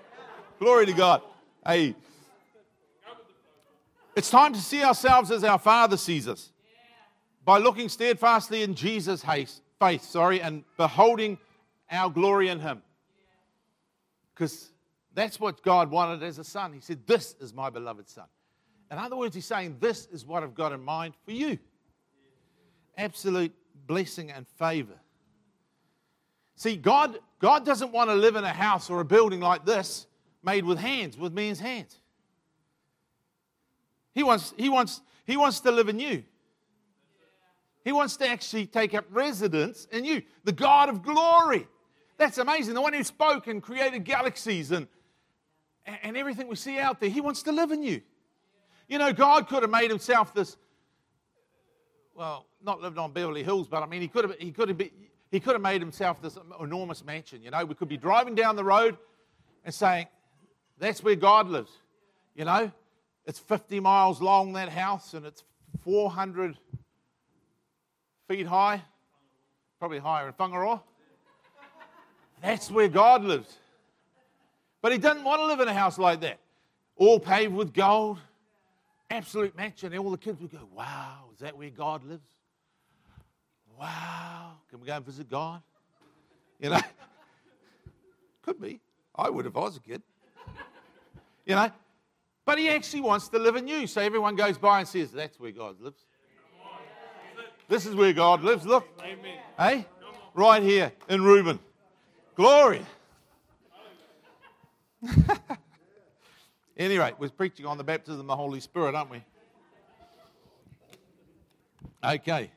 Glory 0.58 0.86
to 0.86 0.92
God. 0.92 1.22
Hey, 1.64 1.94
it's 4.16 4.30
time 4.30 4.52
to 4.52 4.60
see 4.60 4.82
ourselves 4.82 5.30
as 5.30 5.44
our 5.44 5.58
Father 5.58 5.96
sees 5.96 6.26
us 6.26 6.50
by 7.44 7.58
looking 7.58 7.88
steadfastly 7.88 8.62
in 8.62 8.74
Jesus' 8.74 9.24
face, 9.24 9.60
sorry, 10.00 10.42
and 10.42 10.64
beholding 10.76 11.38
our 11.90 12.10
glory 12.10 12.48
in 12.48 12.58
Him. 12.58 12.82
Because 14.34 14.72
that's 15.14 15.38
what 15.38 15.62
God 15.62 15.90
wanted 15.90 16.22
as 16.24 16.38
a 16.38 16.44
son. 16.44 16.72
He 16.72 16.80
said, 16.80 17.06
This 17.06 17.36
is 17.40 17.54
my 17.54 17.70
beloved 17.70 18.08
son. 18.08 18.26
In 18.90 18.98
other 18.98 19.16
words, 19.16 19.34
He's 19.34 19.46
saying, 19.46 19.76
This 19.78 20.06
is 20.06 20.26
what 20.26 20.42
I've 20.42 20.54
got 20.54 20.72
in 20.72 20.82
mind 20.82 21.14
for 21.24 21.32
you. 21.32 21.58
Absolute 22.98 23.52
blessing 23.86 24.32
and 24.32 24.48
favor. 24.48 24.98
See, 26.56 26.76
God, 26.76 27.18
God 27.38 27.64
doesn't 27.64 27.92
want 27.92 28.10
to 28.10 28.14
live 28.14 28.34
in 28.34 28.44
a 28.44 28.52
house 28.52 28.90
or 28.90 29.00
a 29.00 29.04
building 29.04 29.40
like 29.40 29.64
this 29.64 30.06
made 30.42 30.64
with 30.64 30.78
hands, 30.78 31.16
with 31.16 31.32
men's 31.32 31.60
hands. 31.60 31.98
He 34.14 34.22
wants, 34.22 34.52
he 34.56 34.68
wants, 34.68 35.00
he 35.26 35.36
wants 35.36 35.60
to 35.60 35.70
live 35.70 35.88
in 35.88 35.98
you. 35.98 36.24
He 37.84 37.92
wants 37.92 38.16
to 38.18 38.28
actually 38.28 38.66
take 38.66 38.94
up 38.94 39.04
residence 39.10 39.86
in 39.90 40.04
you. 40.04 40.22
The 40.44 40.52
God 40.52 40.88
of 40.88 41.02
glory. 41.02 41.66
That's 42.16 42.38
amazing. 42.38 42.74
The 42.74 42.80
one 42.80 42.92
who 42.92 43.02
spoke 43.02 43.46
and 43.46 43.62
created 43.62 44.04
galaxies 44.04 44.70
and, 44.70 44.86
and 45.84 46.16
everything 46.16 46.46
we 46.46 46.56
see 46.56 46.78
out 46.78 47.00
there, 47.00 47.10
he 47.10 47.20
wants 47.20 47.42
to 47.44 47.52
live 47.52 47.72
in 47.72 47.82
you. 47.82 48.02
You 48.88 48.98
know, 48.98 49.12
God 49.12 49.48
could 49.48 49.62
have 49.62 49.70
made 49.70 49.90
himself 49.90 50.34
this, 50.34 50.56
well, 52.14 52.46
not 52.62 52.80
living 52.80 52.98
on 52.98 53.12
Beverly 53.12 53.42
Hills, 53.42 53.66
but 53.66 53.82
I 53.82 53.86
mean, 53.86 54.00
he 54.00 54.08
could 54.08 54.24
have, 54.24 54.38
he 54.38 54.52
could 54.52 54.68
have, 54.68 54.78
be, 54.78 54.92
he 55.30 55.40
could 55.40 55.54
have 55.54 55.62
made 55.62 55.80
himself 55.80 56.22
this 56.22 56.38
enormous 56.60 57.04
mansion. 57.04 57.42
You 57.42 57.50
know, 57.50 57.64
we 57.64 57.74
could 57.74 57.88
be 57.88 57.96
driving 57.96 58.34
down 58.34 58.54
the 58.54 58.64
road 58.64 58.98
and 59.64 59.74
saying, 59.74 60.06
that's 60.78 61.02
where 61.02 61.14
God 61.14 61.48
lives. 61.48 61.70
You 62.34 62.44
know, 62.44 62.70
it's 63.26 63.38
50 63.38 63.80
miles 63.80 64.20
long, 64.20 64.54
that 64.54 64.68
house, 64.68 65.14
and 65.14 65.26
it's 65.26 65.44
400 65.84 66.56
feet 68.28 68.46
high, 68.46 68.82
probably 69.78 69.98
higher 69.98 70.28
in 70.28 70.32
Whangaroa. 70.34 70.80
That's 72.42 72.70
where 72.70 72.88
God 72.88 73.24
lives. 73.24 73.58
But 74.80 74.92
he 74.92 74.98
doesn't 74.98 75.22
want 75.22 75.40
to 75.40 75.46
live 75.46 75.60
in 75.60 75.68
a 75.68 75.74
house 75.74 75.98
like 75.98 76.20
that, 76.22 76.40
all 76.96 77.20
paved 77.20 77.54
with 77.54 77.72
gold, 77.72 78.18
absolute 79.10 79.56
mansion. 79.56 79.92
And 79.92 80.00
all 80.04 80.10
the 80.10 80.18
kids 80.18 80.40
would 80.40 80.50
go, 80.50 80.68
Wow, 80.74 81.26
is 81.32 81.38
that 81.40 81.56
where 81.56 81.70
God 81.70 82.04
lives? 82.04 82.24
Wow, 83.78 84.54
can 84.70 84.80
we 84.80 84.86
go 84.86 84.94
and 84.94 85.06
visit 85.06 85.30
God? 85.30 85.62
You 86.60 86.70
know, 86.70 86.80
could 88.42 88.60
be. 88.60 88.80
I 89.14 89.30
would 89.30 89.46
if 89.46 89.56
I 89.56 89.60
was 89.60 89.76
a 89.76 89.80
kid. 89.80 90.02
You 91.46 91.54
know? 91.54 91.70
But 92.44 92.58
he 92.58 92.68
actually 92.68 93.02
wants 93.02 93.28
to 93.28 93.38
live 93.38 93.56
in 93.56 93.68
you. 93.68 93.86
So 93.86 94.00
everyone 94.00 94.36
goes 94.36 94.58
by 94.58 94.80
and 94.80 94.88
says, 94.88 95.12
That's 95.12 95.38
where 95.38 95.52
God 95.52 95.80
lives. 95.80 96.04
This 97.68 97.86
is 97.86 97.94
where 97.94 98.12
God 98.12 98.42
lives. 98.42 98.66
Look. 98.66 98.86
Amen. 99.00 99.38
Hey? 99.58 99.86
Right 100.34 100.62
here 100.62 100.92
in 101.08 101.22
Reuben. 101.22 101.58
Glory. 102.34 102.82
anyway, 106.76 107.14
we're 107.18 107.30
preaching 107.30 107.66
on 107.66 107.78
the 107.78 107.84
baptism 107.84 108.20
of 108.20 108.26
the 108.26 108.36
Holy 108.36 108.60
Spirit, 108.60 108.94
aren't 108.94 109.10
we? 109.10 109.22
Okay. 112.04 112.50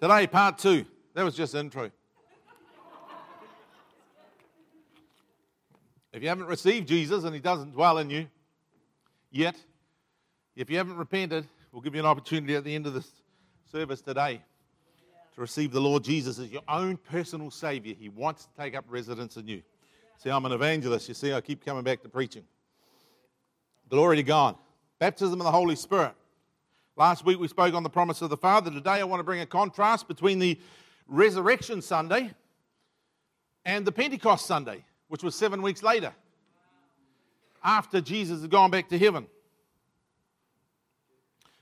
Today, 0.00 0.26
part 0.26 0.58
two. 0.58 0.84
That 1.14 1.24
was 1.24 1.34
just 1.34 1.54
intro. 1.54 1.90
If 6.14 6.22
you 6.22 6.28
haven't 6.28 6.46
received 6.46 6.86
Jesus 6.86 7.24
and 7.24 7.34
he 7.34 7.40
doesn't 7.40 7.72
dwell 7.72 7.98
in 7.98 8.08
you 8.08 8.28
yet, 9.32 9.56
if 10.54 10.70
you 10.70 10.76
haven't 10.76 10.96
repented, 10.96 11.44
we'll 11.72 11.82
give 11.82 11.92
you 11.92 12.00
an 12.00 12.06
opportunity 12.06 12.54
at 12.54 12.62
the 12.62 12.72
end 12.72 12.86
of 12.86 12.94
this 12.94 13.10
service 13.72 14.00
today 14.00 14.40
to 15.34 15.40
receive 15.40 15.72
the 15.72 15.80
Lord 15.80 16.04
Jesus 16.04 16.38
as 16.38 16.52
your 16.52 16.62
own 16.68 16.98
personal 16.98 17.50
Savior. 17.50 17.96
He 17.98 18.08
wants 18.08 18.44
to 18.44 18.62
take 18.62 18.76
up 18.76 18.84
residence 18.88 19.36
in 19.36 19.48
you. 19.48 19.62
See, 20.18 20.30
I'm 20.30 20.44
an 20.44 20.52
evangelist. 20.52 21.08
You 21.08 21.14
see, 21.14 21.32
I 21.32 21.40
keep 21.40 21.64
coming 21.64 21.82
back 21.82 22.00
to 22.04 22.08
preaching. 22.08 22.44
Glory 23.88 24.14
to 24.14 24.22
God. 24.22 24.54
Baptism 25.00 25.40
of 25.40 25.44
the 25.44 25.50
Holy 25.50 25.74
Spirit. 25.74 26.12
Last 26.94 27.24
week 27.24 27.40
we 27.40 27.48
spoke 27.48 27.74
on 27.74 27.82
the 27.82 27.90
promise 27.90 28.22
of 28.22 28.30
the 28.30 28.36
Father. 28.36 28.70
Today 28.70 29.00
I 29.00 29.04
want 29.04 29.18
to 29.18 29.24
bring 29.24 29.40
a 29.40 29.46
contrast 29.46 30.06
between 30.06 30.38
the 30.38 30.60
Resurrection 31.08 31.82
Sunday 31.82 32.30
and 33.64 33.84
the 33.84 33.90
Pentecost 33.90 34.46
Sunday, 34.46 34.84
which 35.08 35.22
was 35.22 35.34
seven 35.34 35.62
weeks 35.62 35.82
later, 35.82 36.12
after 37.62 38.00
Jesus 38.00 38.42
had 38.42 38.50
gone 38.50 38.70
back 38.70 38.88
to 38.90 38.98
heaven. 38.98 39.26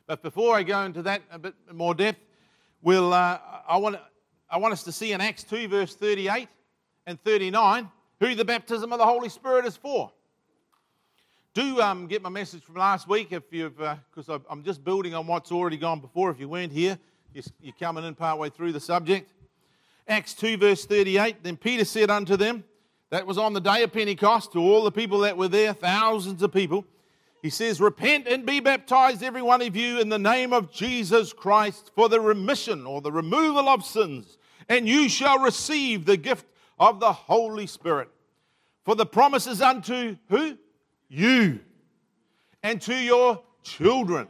But 0.07 0.23
before 0.23 0.57
I 0.57 0.63
go 0.63 0.83
into 0.83 1.03
that 1.03 1.23
a 1.31 1.39
bit 1.39 1.55
more 1.73 1.95
depth, 1.95 2.21
we'll, 2.83 3.13
uh, 3.13 3.39
I, 3.67 3.77
want, 3.77 3.97
I 4.51 4.59
want 4.59 4.73
us 4.73 4.83
to 4.85 4.93
see 4.93 5.13
in 5.13 5.21
Acts 5.21 5.45
2, 5.45 5.69
verse 5.69 5.95
38 5.95 6.49
and 7.07 7.23
39, 7.23 7.89
who 8.21 8.35
the 8.35 8.45
baptism 8.45 8.93
of 8.93 8.99
the 8.99 9.07
Holy 9.07 9.29
Spirit 9.29 9.65
is 9.65 9.77
for. 9.77 10.13
Do 11.55 11.81
um, 11.83 12.07
get 12.07 12.23
my 12.23 12.31
message 12.31 12.63
from 12.63 12.77
last 12.77 13.07
week 13.07 13.33
if 13.33 13.45
you've, 13.51 13.77
because 13.77 14.29
uh, 14.29 14.39
I'm 14.49 14.63
just 14.63 14.83
building 14.83 15.15
on 15.15 15.27
what's 15.27 15.53
already 15.53 15.77
gone 15.77 16.01
before. 16.01 16.31
If 16.31 16.41
you 16.41 16.49
weren't 16.49 16.73
here, 16.73 16.99
you're 17.61 17.75
coming 17.79 18.05
in 18.05 18.15
partway 18.15 18.51
through 18.51 18.73
the 18.73 18.81
subject. 18.81 19.33
Acts 20.09 20.35
2, 20.35 20.57
verse 20.57 20.85
38. 20.87 21.43
Then 21.43 21.57
Peter 21.57 21.85
said 21.85 22.11
unto 22.11 22.37
them, 22.37 22.65
that 23.13 23.27
was 23.27 23.37
on 23.37 23.53
the 23.53 23.61
day 23.61 23.83
of 23.83 23.93
Pentecost, 23.93 24.55
to 24.55 24.59
all 24.59 24.85
the 24.85 24.91
people 24.91 25.19
that 25.19 25.37
were 25.37 25.47
there, 25.47 25.75
thousands 25.75 26.43
of 26.43 26.51
people. 26.51 26.87
He 27.43 27.51
says, 27.51 27.79
Repent 27.79 28.27
and 28.27 28.47
be 28.47 28.59
baptized, 28.59 29.23
every 29.23 29.43
one 29.43 29.61
of 29.61 29.77
you, 29.77 30.01
in 30.01 30.09
the 30.09 30.19
name 30.19 30.55
of 30.55 30.73
Jesus 30.73 31.35
Christ 31.35 31.91
for 31.95 32.09
the 32.09 32.19
remission 32.19 32.87
or 32.87 33.03
the 33.03 33.13
removal 33.13 33.69
of 33.69 33.85
sins, 33.85 34.39
and 34.67 34.89
you 34.89 35.11
shall 35.11 35.41
receive 35.41 36.07
the 36.07 36.17
gift 36.17 36.47
of 36.81 37.01
the 37.01 37.13
Holy 37.13 37.67
Spirit. 37.67 38.09
For 38.87 38.95
the 38.95 39.05
promises 39.05 39.61
unto 39.61 40.17
who? 40.31 40.57
You, 41.11 41.61
and 42.63 42.81
to 42.81 42.95
your 42.95 43.43
children, 43.63 44.27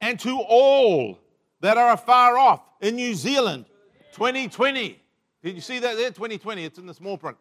and 0.00 0.18
to 0.20 0.40
all 0.40 1.18
that 1.60 1.76
are 1.76 1.92
afar 1.92 2.38
off 2.38 2.62
in 2.80 2.96
New 2.96 3.14
Zealand. 3.14 3.66
2020. 4.14 4.98
Did 5.42 5.54
you 5.54 5.60
see 5.60 5.80
that 5.80 5.98
there? 5.98 6.08
2020. 6.08 6.64
It's 6.64 6.78
in 6.78 6.86
the 6.86 6.94
small 6.94 7.18
print 7.18 7.36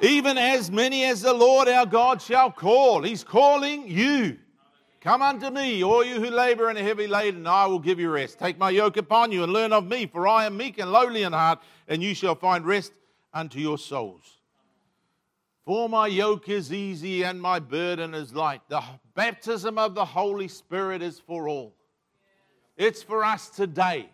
even 0.00 0.38
as 0.38 0.70
many 0.70 1.04
as 1.04 1.22
the 1.22 1.32
Lord 1.32 1.68
our 1.68 1.86
God 1.86 2.20
shall 2.20 2.50
call. 2.50 3.02
He's 3.02 3.24
calling 3.24 3.88
you. 3.88 4.38
Come 5.00 5.20
unto 5.20 5.50
me, 5.50 5.84
all 5.84 6.02
you 6.02 6.14
who 6.14 6.30
labor 6.30 6.70
and 6.70 6.78
are 6.78 6.82
heavy 6.82 7.06
laden, 7.06 7.40
and 7.40 7.48
I 7.48 7.66
will 7.66 7.78
give 7.78 8.00
you 8.00 8.10
rest. 8.10 8.38
Take 8.38 8.58
my 8.58 8.70
yoke 8.70 8.96
upon 8.96 9.32
you 9.32 9.42
and 9.42 9.52
learn 9.52 9.72
of 9.72 9.86
me, 9.86 10.06
for 10.06 10.26
I 10.26 10.46
am 10.46 10.56
meek 10.56 10.78
and 10.78 10.90
lowly 10.90 11.24
in 11.24 11.32
heart, 11.34 11.60
and 11.88 12.02
you 12.02 12.14
shall 12.14 12.34
find 12.34 12.64
rest 12.64 12.92
unto 13.34 13.58
your 13.58 13.76
souls. 13.76 14.38
For 15.66 15.88
my 15.88 16.06
yoke 16.06 16.48
is 16.48 16.72
easy 16.72 17.22
and 17.22 17.40
my 17.40 17.58
burden 17.58 18.14
is 18.14 18.34
light. 18.34 18.60
The 18.68 18.82
baptism 19.14 19.78
of 19.78 19.94
the 19.94 20.04
Holy 20.04 20.48
Spirit 20.48 21.00
is 21.02 21.18
for 21.18 21.48
all. 21.48 21.74
It's 22.76 23.02
for 23.02 23.24
us 23.24 23.48
today. 23.48 24.10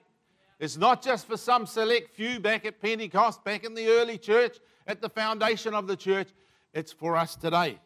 It's 0.61 0.77
not 0.77 1.03
just 1.03 1.27
for 1.27 1.39
some 1.39 1.65
select 1.65 2.15
few 2.15 2.39
back 2.39 2.67
at 2.67 2.83
Pentecost, 2.83 3.43
back 3.45 3.65
in 3.65 3.75
the 3.75 3.89
early 3.89 4.19
church 4.19 4.59
at 4.87 5.01
the 5.01 5.09
foundation 5.09 5.73
of 5.73 5.87
the 5.87 5.97
church. 5.97 6.29
It's 6.75 6.93
for 6.93 7.17
us 7.17 7.35
today. 7.35 7.79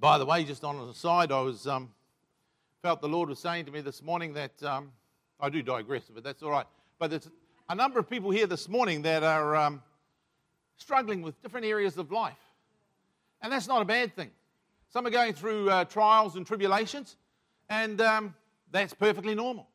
By 0.00 0.16
the 0.16 0.24
way, 0.24 0.42
just 0.44 0.64
on 0.64 0.86
the 0.86 0.94
side, 0.94 1.30
I 1.30 1.42
was 1.42 1.66
um, 1.66 1.90
felt 2.80 3.02
the 3.02 3.08
Lord 3.08 3.28
was 3.28 3.38
saying 3.38 3.66
to 3.66 3.70
me 3.70 3.82
this 3.82 4.02
morning 4.02 4.32
that 4.32 4.62
um, 4.62 4.90
I 5.38 5.50
do 5.50 5.60
digress, 5.60 6.04
but 6.12 6.24
that's 6.24 6.42
all 6.42 6.50
right. 6.50 6.66
But 6.98 7.10
there's 7.10 7.28
a 7.68 7.74
number 7.74 7.98
of 7.98 8.08
people 8.08 8.30
here 8.30 8.46
this 8.46 8.70
morning 8.70 9.02
that 9.02 9.22
are 9.22 9.54
um, 9.54 9.82
struggling 10.78 11.20
with 11.20 11.40
different 11.42 11.66
areas 11.66 11.98
of 11.98 12.10
life, 12.10 12.40
and 13.42 13.52
that's 13.52 13.68
not 13.68 13.82
a 13.82 13.84
bad 13.84 14.16
thing. 14.16 14.30
Some 14.88 15.06
are 15.06 15.10
going 15.10 15.34
through 15.34 15.68
uh, 15.68 15.84
trials 15.84 16.36
and 16.36 16.46
tribulations, 16.46 17.16
and 17.68 18.00
um, 18.00 18.34
that's 18.70 18.94
perfectly 18.94 19.34
normal. 19.34 19.68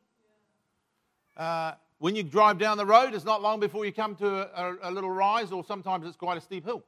Uh, 1.37 1.73
when 1.99 2.15
you 2.15 2.23
drive 2.23 2.57
down 2.57 2.77
the 2.77 2.85
road, 2.85 3.13
it's 3.13 3.25
not 3.25 3.41
long 3.41 3.59
before 3.59 3.85
you 3.85 3.91
come 3.91 4.15
to 4.15 4.27
a, 4.27 4.71
a, 4.71 4.89
a, 4.89 4.91
little 4.91 5.11
rise, 5.11 5.51
or 5.51 5.63
sometimes 5.63 6.05
it's 6.05 6.17
quite 6.17 6.37
a 6.37 6.41
steep 6.41 6.65
hill. 6.65 6.83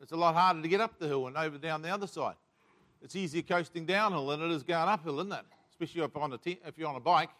It's 0.00 0.12
a 0.12 0.16
lot 0.16 0.34
harder 0.34 0.62
to 0.62 0.68
get 0.68 0.80
up 0.80 0.98
the 0.98 1.06
hill 1.06 1.26
and 1.26 1.36
over 1.36 1.58
down 1.58 1.82
the 1.82 1.90
other 1.90 2.06
side. 2.06 2.36
It's 3.02 3.16
easier 3.16 3.42
coasting 3.42 3.86
downhill 3.86 4.26
than 4.28 4.42
it 4.42 4.50
is 4.50 4.62
going 4.62 4.88
uphill, 4.88 5.20
isn't 5.20 5.32
it? 5.32 5.44
Especially 5.70 6.02
if, 6.02 6.16
on 6.16 6.38
if 6.44 6.78
you're 6.78 6.88
on 6.88 6.96
a 6.96 7.00
bike, 7.00 7.30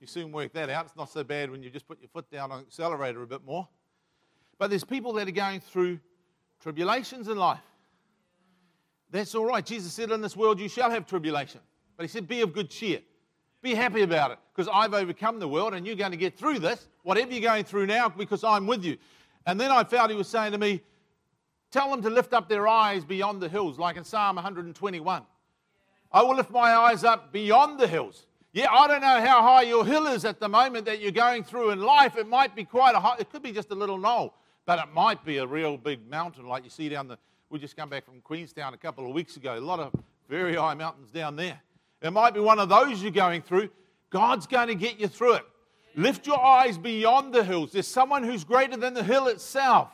you 0.00 0.06
soon 0.06 0.32
work 0.32 0.52
that 0.54 0.70
out. 0.70 0.86
It's 0.86 0.96
not 0.96 1.10
so 1.10 1.22
bad 1.22 1.50
when 1.50 1.62
you 1.62 1.70
just 1.70 1.86
put 1.86 2.00
your 2.00 2.08
foot 2.08 2.30
down 2.30 2.50
on 2.50 2.60
accelerator 2.60 3.22
a 3.22 3.26
bit 3.26 3.44
more. 3.44 3.68
But 4.58 4.70
there's 4.70 4.84
people 4.84 5.12
that 5.14 5.28
are 5.28 5.32
going 5.32 5.60
through 5.60 6.00
tribulations 6.60 7.28
in 7.28 7.36
life. 7.36 7.60
That's 9.10 9.34
all 9.34 9.44
right. 9.44 9.64
Jesus 9.64 9.92
said, 9.92 10.10
In 10.10 10.20
this 10.20 10.36
world 10.36 10.60
you 10.60 10.68
shall 10.68 10.90
have 10.90 11.06
tribulation. 11.06 11.60
But 11.96 12.04
he 12.04 12.08
said, 12.08 12.28
Be 12.28 12.40
of 12.40 12.52
good 12.52 12.70
cheer. 12.70 13.00
Be 13.62 13.74
happy 13.74 14.02
about 14.02 14.30
it 14.30 14.38
because 14.54 14.70
I've 14.72 14.94
overcome 14.94 15.38
the 15.38 15.48
world 15.48 15.74
and 15.74 15.86
you're 15.86 15.96
going 15.96 16.12
to 16.12 16.16
get 16.16 16.38
through 16.38 16.60
this, 16.60 16.88
whatever 17.02 17.32
you're 17.32 17.42
going 17.42 17.64
through 17.64 17.86
now, 17.86 18.08
because 18.08 18.42
I'm 18.42 18.66
with 18.66 18.84
you. 18.84 18.96
And 19.46 19.60
then 19.60 19.70
I 19.70 19.84
found 19.84 20.10
he 20.10 20.16
was 20.16 20.28
saying 20.28 20.52
to 20.52 20.58
me, 20.58 20.82
Tell 21.70 21.88
them 21.90 22.02
to 22.02 22.10
lift 22.10 22.32
up 22.32 22.48
their 22.48 22.66
eyes 22.66 23.04
beyond 23.04 23.40
the 23.40 23.48
hills, 23.48 23.78
like 23.78 23.96
in 23.96 24.04
Psalm 24.04 24.36
121. 24.36 25.22
I 26.12 26.22
will 26.22 26.34
lift 26.34 26.50
my 26.50 26.74
eyes 26.74 27.04
up 27.04 27.32
beyond 27.32 27.78
the 27.78 27.86
hills. 27.86 28.26
Yeah, 28.52 28.72
I 28.72 28.88
don't 28.88 29.00
know 29.00 29.20
how 29.20 29.42
high 29.42 29.62
your 29.62 29.86
hill 29.86 30.08
is 30.08 30.24
at 30.24 30.40
the 30.40 30.48
moment 30.48 30.84
that 30.86 31.00
you're 31.00 31.12
going 31.12 31.44
through 31.44 31.70
in 31.70 31.80
life. 31.80 32.16
It 32.16 32.28
might 32.28 32.56
be 32.56 32.64
quite 32.64 32.96
a 32.96 33.00
high, 33.00 33.16
it 33.20 33.30
could 33.30 33.42
be 33.42 33.52
just 33.52 33.70
a 33.70 33.76
little 33.76 33.96
knoll, 33.96 34.34
but 34.66 34.80
it 34.80 34.92
might 34.92 35.24
be 35.24 35.36
a 35.36 35.46
real 35.46 35.76
big 35.76 36.08
mountain 36.10 36.46
like 36.46 36.64
you 36.64 36.70
see 36.70 36.88
down 36.88 37.06
the. 37.06 37.16
We 37.48 37.60
just 37.60 37.76
come 37.76 37.88
back 37.88 38.04
from 38.04 38.20
Queenstown 38.20 38.74
a 38.74 38.76
couple 38.76 39.06
of 39.06 39.12
weeks 39.12 39.36
ago. 39.36 39.56
A 39.56 39.60
lot 39.60 39.78
of 39.78 39.94
very 40.28 40.56
high 40.56 40.74
mountains 40.74 41.10
down 41.12 41.36
there. 41.36 41.60
It 42.02 42.12
might 42.12 42.34
be 42.34 42.40
one 42.40 42.58
of 42.58 42.68
those 42.68 43.02
you're 43.02 43.10
going 43.10 43.42
through. 43.42 43.70
God's 44.10 44.46
going 44.46 44.68
to 44.68 44.74
get 44.74 44.98
you 44.98 45.06
through 45.06 45.34
it. 45.34 45.44
Lift 45.96 46.26
your 46.26 46.40
eyes 46.40 46.78
beyond 46.78 47.34
the 47.34 47.44
hills. 47.44 47.72
There's 47.72 47.86
someone 47.86 48.22
who's 48.22 48.44
greater 48.44 48.76
than 48.76 48.94
the 48.94 49.02
hill 49.02 49.26
itself, 49.26 49.90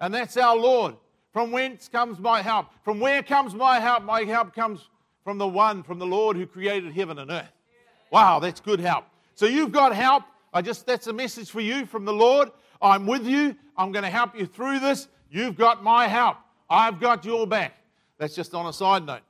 and 0.00 0.12
that's 0.12 0.36
our 0.36 0.56
Lord. 0.56 0.96
From 1.32 1.50
whence 1.50 1.88
comes 1.88 2.18
my 2.18 2.42
help? 2.42 2.66
From 2.84 3.00
where 3.00 3.22
comes 3.22 3.54
my 3.54 3.80
help? 3.80 4.04
My 4.04 4.22
help 4.22 4.54
comes 4.54 4.88
from 5.24 5.38
the 5.38 5.48
one, 5.48 5.82
from 5.82 5.98
the 5.98 6.06
Lord 6.06 6.36
who 6.36 6.46
created 6.46 6.92
heaven 6.92 7.18
and 7.18 7.30
earth. 7.30 7.50
Wow, 8.10 8.38
that's 8.38 8.60
good 8.60 8.78
help. 8.78 9.04
So 9.34 9.46
you've 9.46 9.72
got 9.72 9.94
help. 9.94 10.22
I 10.52 10.62
just 10.62 10.86
that's 10.86 11.08
a 11.08 11.12
message 11.12 11.50
for 11.50 11.60
you 11.60 11.86
from 11.86 12.04
the 12.04 12.12
Lord. 12.12 12.50
I'm 12.80 13.06
with 13.06 13.26
you. 13.26 13.56
I'm 13.76 13.90
going 13.90 14.04
to 14.04 14.10
help 14.10 14.38
you 14.38 14.46
through 14.46 14.78
this. 14.78 15.08
You've 15.30 15.56
got 15.56 15.82
my 15.82 16.06
help. 16.06 16.36
I've 16.70 17.00
got 17.00 17.24
your 17.24 17.46
back. 17.46 17.74
That's 18.18 18.34
just 18.34 18.54
on 18.54 18.66
a 18.66 18.72
side 18.72 19.04
note. 19.04 19.22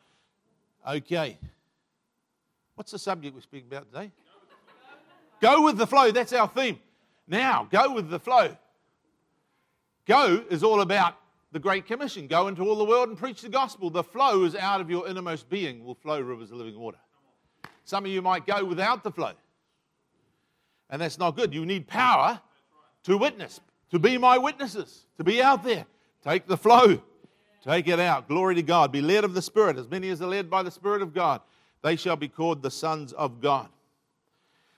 Okay. 0.86 1.38
What's 2.74 2.90
the 2.90 2.98
subject 2.98 3.34
we're 3.34 3.40
speaking 3.40 3.68
about 3.70 3.92
today? 3.92 4.10
Go 5.40 5.62
with 5.62 5.78
the 5.78 5.86
flow. 5.86 6.10
That's 6.10 6.32
our 6.32 6.48
theme. 6.48 6.78
Now, 7.28 7.68
go 7.70 7.92
with 7.92 8.10
the 8.10 8.18
flow. 8.18 8.56
Go 10.06 10.44
is 10.50 10.62
all 10.62 10.80
about 10.80 11.14
the 11.52 11.58
Great 11.58 11.86
Commission. 11.86 12.26
Go 12.26 12.48
into 12.48 12.62
all 12.62 12.76
the 12.76 12.84
world 12.84 13.08
and 13.08 13.16
preach 13.16 13.42
the 13.42 13.48
gospel. 13.48 13.90
The 13.90 14.02
flow 14.02 14.44
is 14.44 14.56
out 14.56 14.80
of 14.80 14.90
your 14.90 15.08
innermost 15.08 15.48
being, 15.48 15.84
will 15.84 15.94
flow 15.94 16.20
rivers 16.20 16.50
of 16.50 16.58
living 16.58 16.78
water. 16.78 16.98
Some 17.84 18.04
of 18.04 18.10
you 18.10 18.22
might 18.22 18.46
go 18.46 18.64
without 18.64 19.04
the 19.04 19.12
flow. 19.12 19.32
And 20.90 21.00
that's 21.00 21.18
not 21.18 21.36
good. 21.36 21.54
You 21.54 21.64
need 21.64 21.86
power 21.86 22.40
to 23.04 23.16
witness, 23.16 23.60
to 23.90 23.98
be 23.98 24.18
my 24.18 24.36
witnesses, 24.36 25.06
to 25.16 25.24
be 25.24 25.40
out 25.40 25.62
there. 25.62 25.86
Take 26.22 26.46
the 26.46 26.56
flow, 26.56 27.02
take 27.62 27.86
it 27.86 28.00
out. 28.00 28.28
Glory 28.28 28.54
to 28.56 28.62
God. 28.62 28.90
Be 28.92 29.00
led 29.00 29.24
of 29.24 29.34
the 29.34 29.42
Spirit, 29.42 29.78
as 29.78 29.88
many 29.88 30.08
as 30.08 30.20
are 30.20 30.26
led 30.26 30.50
by 30.50 30.62
the 30.62 30.70
Spirit 30.70 31.02
of 31.02 31.14
God 31.14 31.40
they 31.84 31.96
shall 31.96 32.16
be 32.16 32.28
called 32.28 32.62
the 32.62 32.70
sons 32.70 33.12
of 33.12 33.42
God. 33.42 33.68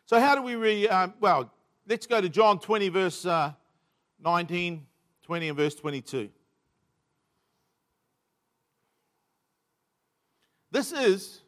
So, 0.06 0.18
how 0.18 0.34
do 0.34 0.42
we 0.42 0.56
re. 0.56 0.88
Uh, 0.88 1.08
well, 1.20 1.52
let's 1.86 2.04
go 2.04 2.20
to 2.20 2.28
John 2.28 2.58
20, 2.58 2.88
verse 2.88 3.24
uh, 3.24 3.52
19, 4.22 4.84
20, 5.22 5.48
and 5.48 5.56
verse 5.56 5.76
22. 5.76 6.28
This 10.72 10.92
is, 10.92 11.42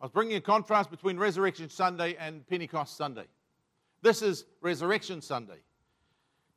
I 0.00 0.06
was 0.06 0.10
bringing 0.10 0.36
a 0.36 0.40
contrast 0.40 0.90
between 0.90 1.18
Resurrection 1.18 1.70
Sunday 1.70 2.16
and 2.18 2.44
Pentecost 2.48 2.96
Sunday. 2.96 3.26
This 4.02 4.22
is 4.22 4.44
Resurrection 4.60 5.22
Sunday. 5.22 5.60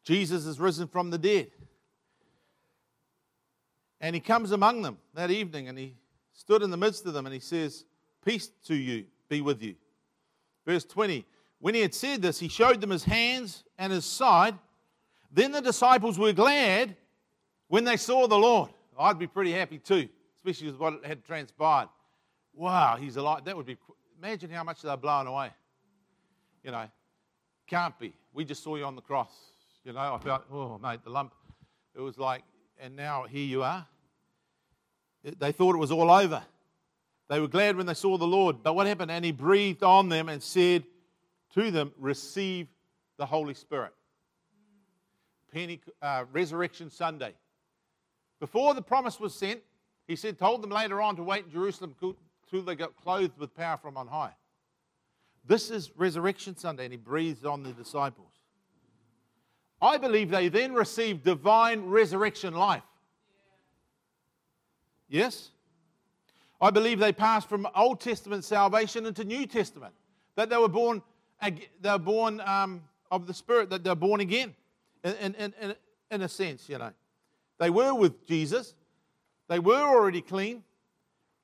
Jesus 0.04 0.48
is 0.48 0.60
risen 0.60 0.88
from 0.88 1.12
the 1.12 1.20
dead. 1.20 1.52
And 4.00 4.16
he 4.16 4.20
comes 4.20 4.52
among 4.52 4.82
them 4.82 4.98
that 5.14 5.30
evening 5.30 5.70
and 5.70 5.78
he 5.78 5.94
stood 6.34 6.64
in 6.64 6.72
the 6.72 6.78
midst 6.78 7.06
of 7.06 7.14
them 7.14 7.28
and 7.28 7.34
he 7.34 7.40
says, 7.40 7.86
Peace 8.24 8.52
to 8.66 8.76
you 8.76 9.06
be 9.30 9.42
with 9.42 9.62
you. 9.62 9.76
Verse 10.66 10.86
20 10.86 11.26
When 11.60 11.74
he 11.74 11.82
had 11.82 11.94
said 11.94 12.22
this, 12.22 12.40
he 12.40 12.48
showed 12.48 12.82
them 12.82 12.90
his 12.90 13.04
hands 13.04 13.64
and 13.78 13.92
his 13.92 14.06
side. 14.06 14.56
Then 15.32 15.52
the 15.52 15.62
disciples 15.62 16.20
were 16.20 16.34
glad 16.34 16.96
when 17.68 17.84
they 17.84 17.98
saw 17.98 18.28
the 18.28 18.38
Lord. 18.38 18.70
I'd 19.00 19.18
be 19.18 19.28
pretty 19.28 19.54
happy 19.54 19.80
too, 19.80 20.10
especially 20.36 20.68
with 20.68 20.80
what 20.80 21.06
had 21.06 21.24
transpired. 21.26 21.90
Wow, 22.54 22.98
he's 23.00 23.16
alive. 23.16 23.46
That 23.46 23.56
would 23.56 23.66
be, 23.66 23.78
imagine 24.18 24.50
how 24.50 24.64
much 24.64 24.82
they're 24.82 24.98
blown 24.98 25.28
away. 25.28 25.52
You 26.64 26.72
know, 26.72 26.86
can't 27.66 27.98
be. 27.98 28.14
We 28.34 28.46
just 28.46 28.64
saw 28.64 28.76
you 28.76 28.84
on 28.84 28.96
the 28.96 29.02
cross. 29.02 29.32
You 29.84 29.94
know, 29.94 30.00
I 30.00 30.20
felt, 30.20 30.44
oh, 30.52 30.78
mate, 30.78 31.00
the 31.04 31.10
lump. 31.10 31.34
It 31.96 32.02
was 32.02 32.18
like, 32.18 32.44
and 32.80 32.96
now 32.96 33.24
here 33.24 33.46
you 33.46 33.64
are. 33.64 33.88
they 35.24 35.52
thought 35.52 35.76
it 35.76 35.80
was 35.80 35.92
all 35.92 36.12
over. 36.12 36.44
They 37.32 37.40
were 37.40 37.48
glad 37.48 37.78
when 37.78 37.86
they 37.86 37.94
saw 37.94 38.18
the 38.18 38.28
Lord. 38.28 38.58
But 38.62 38.76
what 38.76 38.88
happened? 38.88 39.10
And 39.10 39.24
he 39.24 39.32
breathed 39.32 39.84
on 39.84 40.10
them 40.10 40.28
and 40.28 40.44
said 40.44 40.84
to 41.54 41.72
them, 41.72 41.94
Receive 41.98 42.68
the 43.16 43.26
Holy 43.26 43.54
Spirit. 43.54 43.94
Pente- 45.56 45.80
uh, 46.02 46.26
Resurrection 46.34 46.90
Sunday. 46.90 47.34
Before 48.42 48.74
the 48.74 48.82
promise 48.82 49.18
was 49.18 49.34
sent, 49.34 49.62
he 50.10 50.18
said, 50.18 50.38
told 50.38 50.62
them 50.62 50.72
later 50.72 51.02
on 51.02 51.16
to 51.16 51.24
wait 51.24 51.46
in 51.46 51.52
Jerusalem 51.52 51.96
till 52.50 52.64
they 52.64 52.76
got 52.76 52.98
clothed 52.98 53.38
with 53.38 53.56
power 53.56 53.78
from 53.78 53.96
on 53.96 54.08
high. 54.08 54.34
This 55.48 55.72
is 55.72 55.90
Resurrection 55.96 56.58
Sunday, 56.58 56.84
and 56.84 56.92
he 56.92 56.98
breathed 56.98 57.46
on 57.46 57.64
the 57.64 57.72
disciples. 57.72 58.34
I 59.82 59.98
believe 59.98 60.32
they 60.32 60.50
then 60.50 60.74
received 60.74 61.24
divine 61.24 61.86
resurrection 61.86 62.56
life. 62.56 62.84
Yes? 65.08 65.52
I 66.62 66.70
believe 66.70 67.00
they 67.00 67.12
passed 67.12 67.50
from 67.50 67.68
Old 67.76 68.00
Testament 68.00 68.44
salvation 68.44 69.08
into 69.08 69.24
New 69.24 69.48
Testament. 69.48 69.94
That 70.36 70.50
they 70.50 70.58
were 70.58 70.70
born, 70.70 71.02
they 71.42 71.68
were 71.84 71.98
born 71.98 72.40
um, 72.42 72.84
of 73.10 73.26
the 73.26 73.34
Spirit, 73.34 73.72
that 73.72 73.84
they're 73.84 73.96
born 73.96 74.22
again, 74.22 74.54
in, 75.04 75.36
in, 75.36 75.54
in, 75.60 75.76
in 76.12 76.22
a 76.22 76.30
sense, 76.30 76.70
you 76.70 76.78
know. 76.78 76.92
They 77.58 77.70
were 77.70 77.94
with 77.94 78.28
Jesus, 78.28 78.76
they 79.48 79.60
were 79.60 79.82
already 79.82 80.22
clean, 80.22 80.64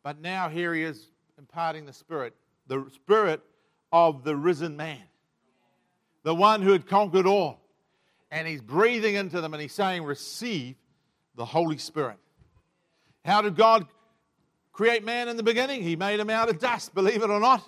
but 0.03 0.21
now 0.21 0.49
here 0.49 0.73
he 0.73 0.83
is 0.83 1.07
imparting 1.37 1.85
the 1.85 1.93
Spirit, 1.93 2.33
the 2.67 2.85
Spirit 2.93 3.41
of 3.91 4.23
the 4.23 4.35
risen 4.35 4.77
man, 4.77 5.01
the 6.23 6.33
one 6.33 6.61
who 6.61 6.71
had 6.71 6.87
conquered 6.87 7.25
all. 7.25 7.59
And 8.29 8.47
he's 8.47 8.61
breathing 8.61 9.15
into 9.15 9.39
them 9.39 9.53
and 9.53 9.61
he's 9.61 9.73
saying, 9.73 10.03
Receive 10.03 10.75
the 11.35 11.45
Holy 11.45 11.77
Spirit. 11.77 12.17
How 13.23 13.41
did 13.41 13.55
God 13.55 13.87
create 14.77 15.03
man 15.03 15.27
in 15.27 15.37
the 15.37 15.43
beginning? 15.43 15.81
He 15.81 15.95
made 15.95 16.19
him 16.19 16.29
out 16.29 16.49
of 16.49 16.59
dust, 16.59 16.93
believe 16.93 17.23
it 17.23 17.31
or 17.31 17.39
not. 17.39 17.67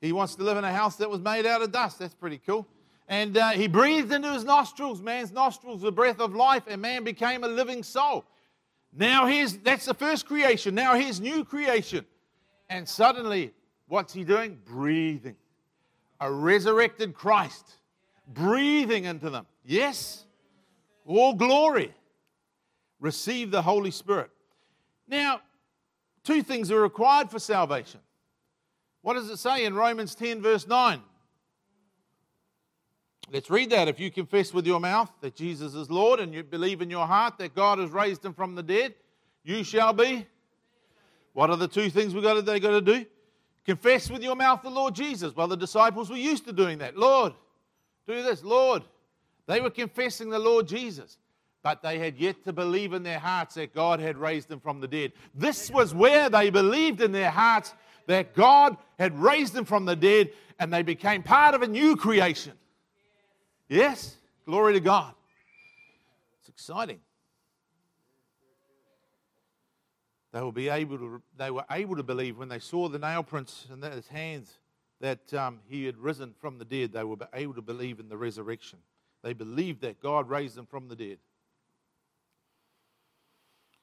He 0.00 0.12
wants 0.12 0.34
to 0.36 0.42
live 0.42 0.56
in 0.56 0.64
a 0.64 0.72
house 0.72 0.96
that 0.96 1.10
was 1.10 1.20
made 1.20 1.44
out 1.44 1.60
of 1.60 1.70
dust. 1.70 1.98
That's 1.98 2.14
pretty 2.14 2.38
cool. 2.38 2.66
And 3.06 3.36
uh, 3.36 3.50
he 3.50 3.68
breathed 3.68 4.10
into 4.10 4.32
his 4.32 4.42
nostrils, 4.42 5.02
man's 5.02 5.30
nostrils, 5.30 5.82
the 5.82 5.92
breath 5.92 6.20
of 6.20 6.34
life, 6.34 6.62
and 6.66 6.80
man 6.80 7.04
became 7.04 7.44
a 7.44 7.48
living 7.48 7.82
soul. 7.82 8.24
Now 8.94 9.26
here's 9.26 9.58
that's 9.58 9.84
the 9.84 9.92
first 9.92 10.24
creation. 10.24 10.74
Now 10.74 10.94
here's 10.94 11.20
new 11.20 11.44
creation. 11.44 12.06
And 12.70 12.88
suddenly, 12.88 13.52
what's 13.86 14.14
he 14.14 14.24
doing? 14.24 14.58
Breathing. 14.64 15.36
A 16.18 16.32
resurrected 16.32 17.12
Christ. 17.12 17.74
Breathing 18.26 19.04
into 19.04 19.28
them. 19.28 19.46
Yes? 19.66 20.24
All 21.04 21.34
glory. 21.34 21.92
Receive 23.00 23.50
the 23.50 23.60
Holy 23.60 23.90
Spirit. 23.90 24.30
Now, 25.06 25.42
two 26.24 26.42
things 26.42 26.70
are 26.70 26.80
required 26.80 27.30
for 27.30 27.38
salvation. 27.38 28.00
What 29.02 29.14
does 29.14 29.28
it 29.30 29.38
say 29.38 29.64
in 29.64 29.74
Romans 29.74 30.14
10, 30.14 30.40
verse 30.40 30.66
9? 30.66 31.00
Let's 33.32 33.50
read 33.50 33.70
that. 33.70 33.88
If 33.88 33.98
you 33.98 34.10
confess 34.10 34.52
with 34.52 34.66
your 34.66 34.78
mouth 34.78 35.10
that 35.22 35.34
Jesus 35.34 35.74
is 35.74 35.90
Lord 35.90 36.20
and 36.20 36.34
you 36.34 36.42
believe 36.42 36.82
in 36.82 36.90
your 36.90 37.06
heart 37.06 37.38
that 37.38 37.54
God 37.54 37.78
has 37.78 37.90
raised 37.90 38.24
him 38.24 38.34
from 38.34 38.54
the 38.54 38.62
dead, 38.62 38.94
you 39.42 39.64
shall 39.64 39.92
be. 39.92 40.26
What 41.32 41.50
are 41.50 41.56
the 41.56 41.68
two 41.68 41.88
things 41.88 42.14
we 42.14 42.20
got 42.20 42.34
to, 42.34 42.42
they 42.42 42.60
got 42.60 42.70
to 42.70 42.80
do? 42.80 43.06
Confess 43.64 44.10
with 44.10 44.22
your 44.22 44.36
mouth 44.36 44.62
the 44.62 44.70
Lord 44.70 44.94
Jesus. 44.94 45.34
Well, 45.34 45.48
the 45.48 45.56
disciples 45.56 46.10
were 46.10 46.16
used 46.16 46.44
to 46.44 46.52
doing 46.52 46.78
that. 46.78 46.96
Lord, 46.96 47.32
do 48.06 48.22
this. 48.22 48.44
Lord. 48.44 48.82
They 49.46 49.60
were 49.60 49.70
confessing 49.70 50.30
the 50.30 50.38
Lord 50.38 50.68
Jesus 50.68 51.16
but 51.62 51.82
they 51.82 51.98
had 51.98 52.18
yet 52.18 52.44
to 52.44 52.52
believe 52.52 52.92
in 52.92 53.02
their 53.02 53.18
hearts 53.18 53.54
that 53.54 53.74
God 53.74 54.00
had 54.00 54.18
raised 54.18 54.48
them 54.48 54.60
from 54.60 54.80
the 54.80 54.88
dead. 54.88 55.12
This 55.34 55.70
was 55.70 55.94
where 55.94 56.28
they 56.28 56.50
believed 56.50 57.00
in 57.00 57.12
their 57.12 57.30
hearts 57.30 57.72
that 58.06 58.34
God 58.34 58.76
had 58.98 59.16
raised 59.18 59.52
them 59.52 59.64
from 59.64 59.84
the 59.84 59.96
dead 59.96 60.30
and 60.58 60.72
they 60.72 60.82
became 60.82 61.22
part 61.22 61.54
of 61.54 61.62
a 61.62 61.68
new 61.68 61.96
creation. 61.96 62.52
Yes? 63.68 64.16
Glory 64.44 64.74
to 64.74 64.80
God. 64.80 65.14
It's 66.40 66.48
exciting. 66.48 67.00
They 70.32 70.50
be 70.50 70.68
able 70.68 70.98
to, 70.98 71.22
they 71.36 71.50
were 71.50 71.64
able 71.70 71.96
to 71.96 72.02
believe 72.02 72.38
when 72.38 72.48
they 72.48 72.58
saw 72.58 72.88
the 72.88 72.98
nail 72.98 73.22
prints 73.22 73.66
in 73.72 73.82
his 73.82 74.08
hands 74.08 74.58
that 75.00 75.32
um, 75.34 75.60
he 75.68 75.84
had 75.84 75.98
risen 75.98 76.34
from 76.40 76.58
the 76.58 76.64
dead. 76.64 76.92
They 76.92 77.04
were 77.04 77.18
able 77.34 77.54
to 77.54 77.62
believe 77.62 78.00
in 78.00 78.08
the 78.08 78.16
resurrection. 78.16 78.78
They 79.22 79.34
believed 79.34 79.82
that 79.82 80.00
God 80.00 80.28
raised 80.28 80.54
them 80.56 80.66
from 80.66 80.88
the 80.88 80.96
dead. 80.96 81.18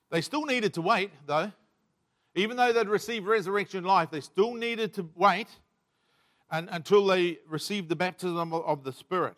They 0.10 0.22
still 0.22 0.46
needed 0.46 0.74
to 0.76 0.82
wait, 0.82 1.12
though. 1.26 1.52
Even 2.36 2.58
though 2.58 2.72
they'd 2.72 2.88
received 2.88 3.26
resurrection 3.26 3.84
life, 3.84 4.12
they 4.12 4.22
still 4.22 4.54
needed 4.54 4.94
to 4.96 5.10
wait 5.16 5.48
and, 6.52 6.70
until 6.72 7.06
they 7.06 7.40
received 7.48 7.90
the 7.90 7.96
baptism 7.96 8.54
of 8.54 8.84
the 8.84 8.92
Spirit 8.92 9.36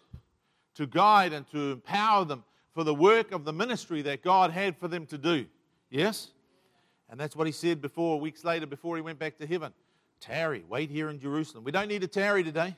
to 0.75 0.88
guide 0.88 1.34
and 1.34 1.49
to 1.51 1.73
empower 1.73 2.25
them 2.25 2.43
for 2.73 2.84
the 2.84 2.93
work 2.93 3.31
of 3.31 3.43
the 3.43 3.53
ministry 3.53 4.01
that 4.03 4.21
God 4.21 4.51
had 4.51 4.77
for 4.77 4.88
them 4.88 5.05
to 5.07 5.17
do. 5.17 5.45
Yes? 5.89 6.29
And 7.10 7.19
that's 7.19 7.36
what 7.36 7.47
he 7.47 7.53
said 7.53 7.81
before, 7.81 8.19
weeks 8.19 8.45
later, 8.45 8.65
before 8.65 8.95
he 8.95 9.01
went 9.01 9.19
back 9.19 9.38
to 9.39 9.47
heaven. 9.47 9.73
Tarry, 10.21 10.63
wait 10.69 10.89
here 10.89 11.10
in 11.10 11.19
Jerusalem. 11.19 11.63
We 11.63 11.71
don't 11.71 11.88
need 11.88 12.01
to 12.01 12.07
tarry 12.07 12.43
today. 12.43 12.75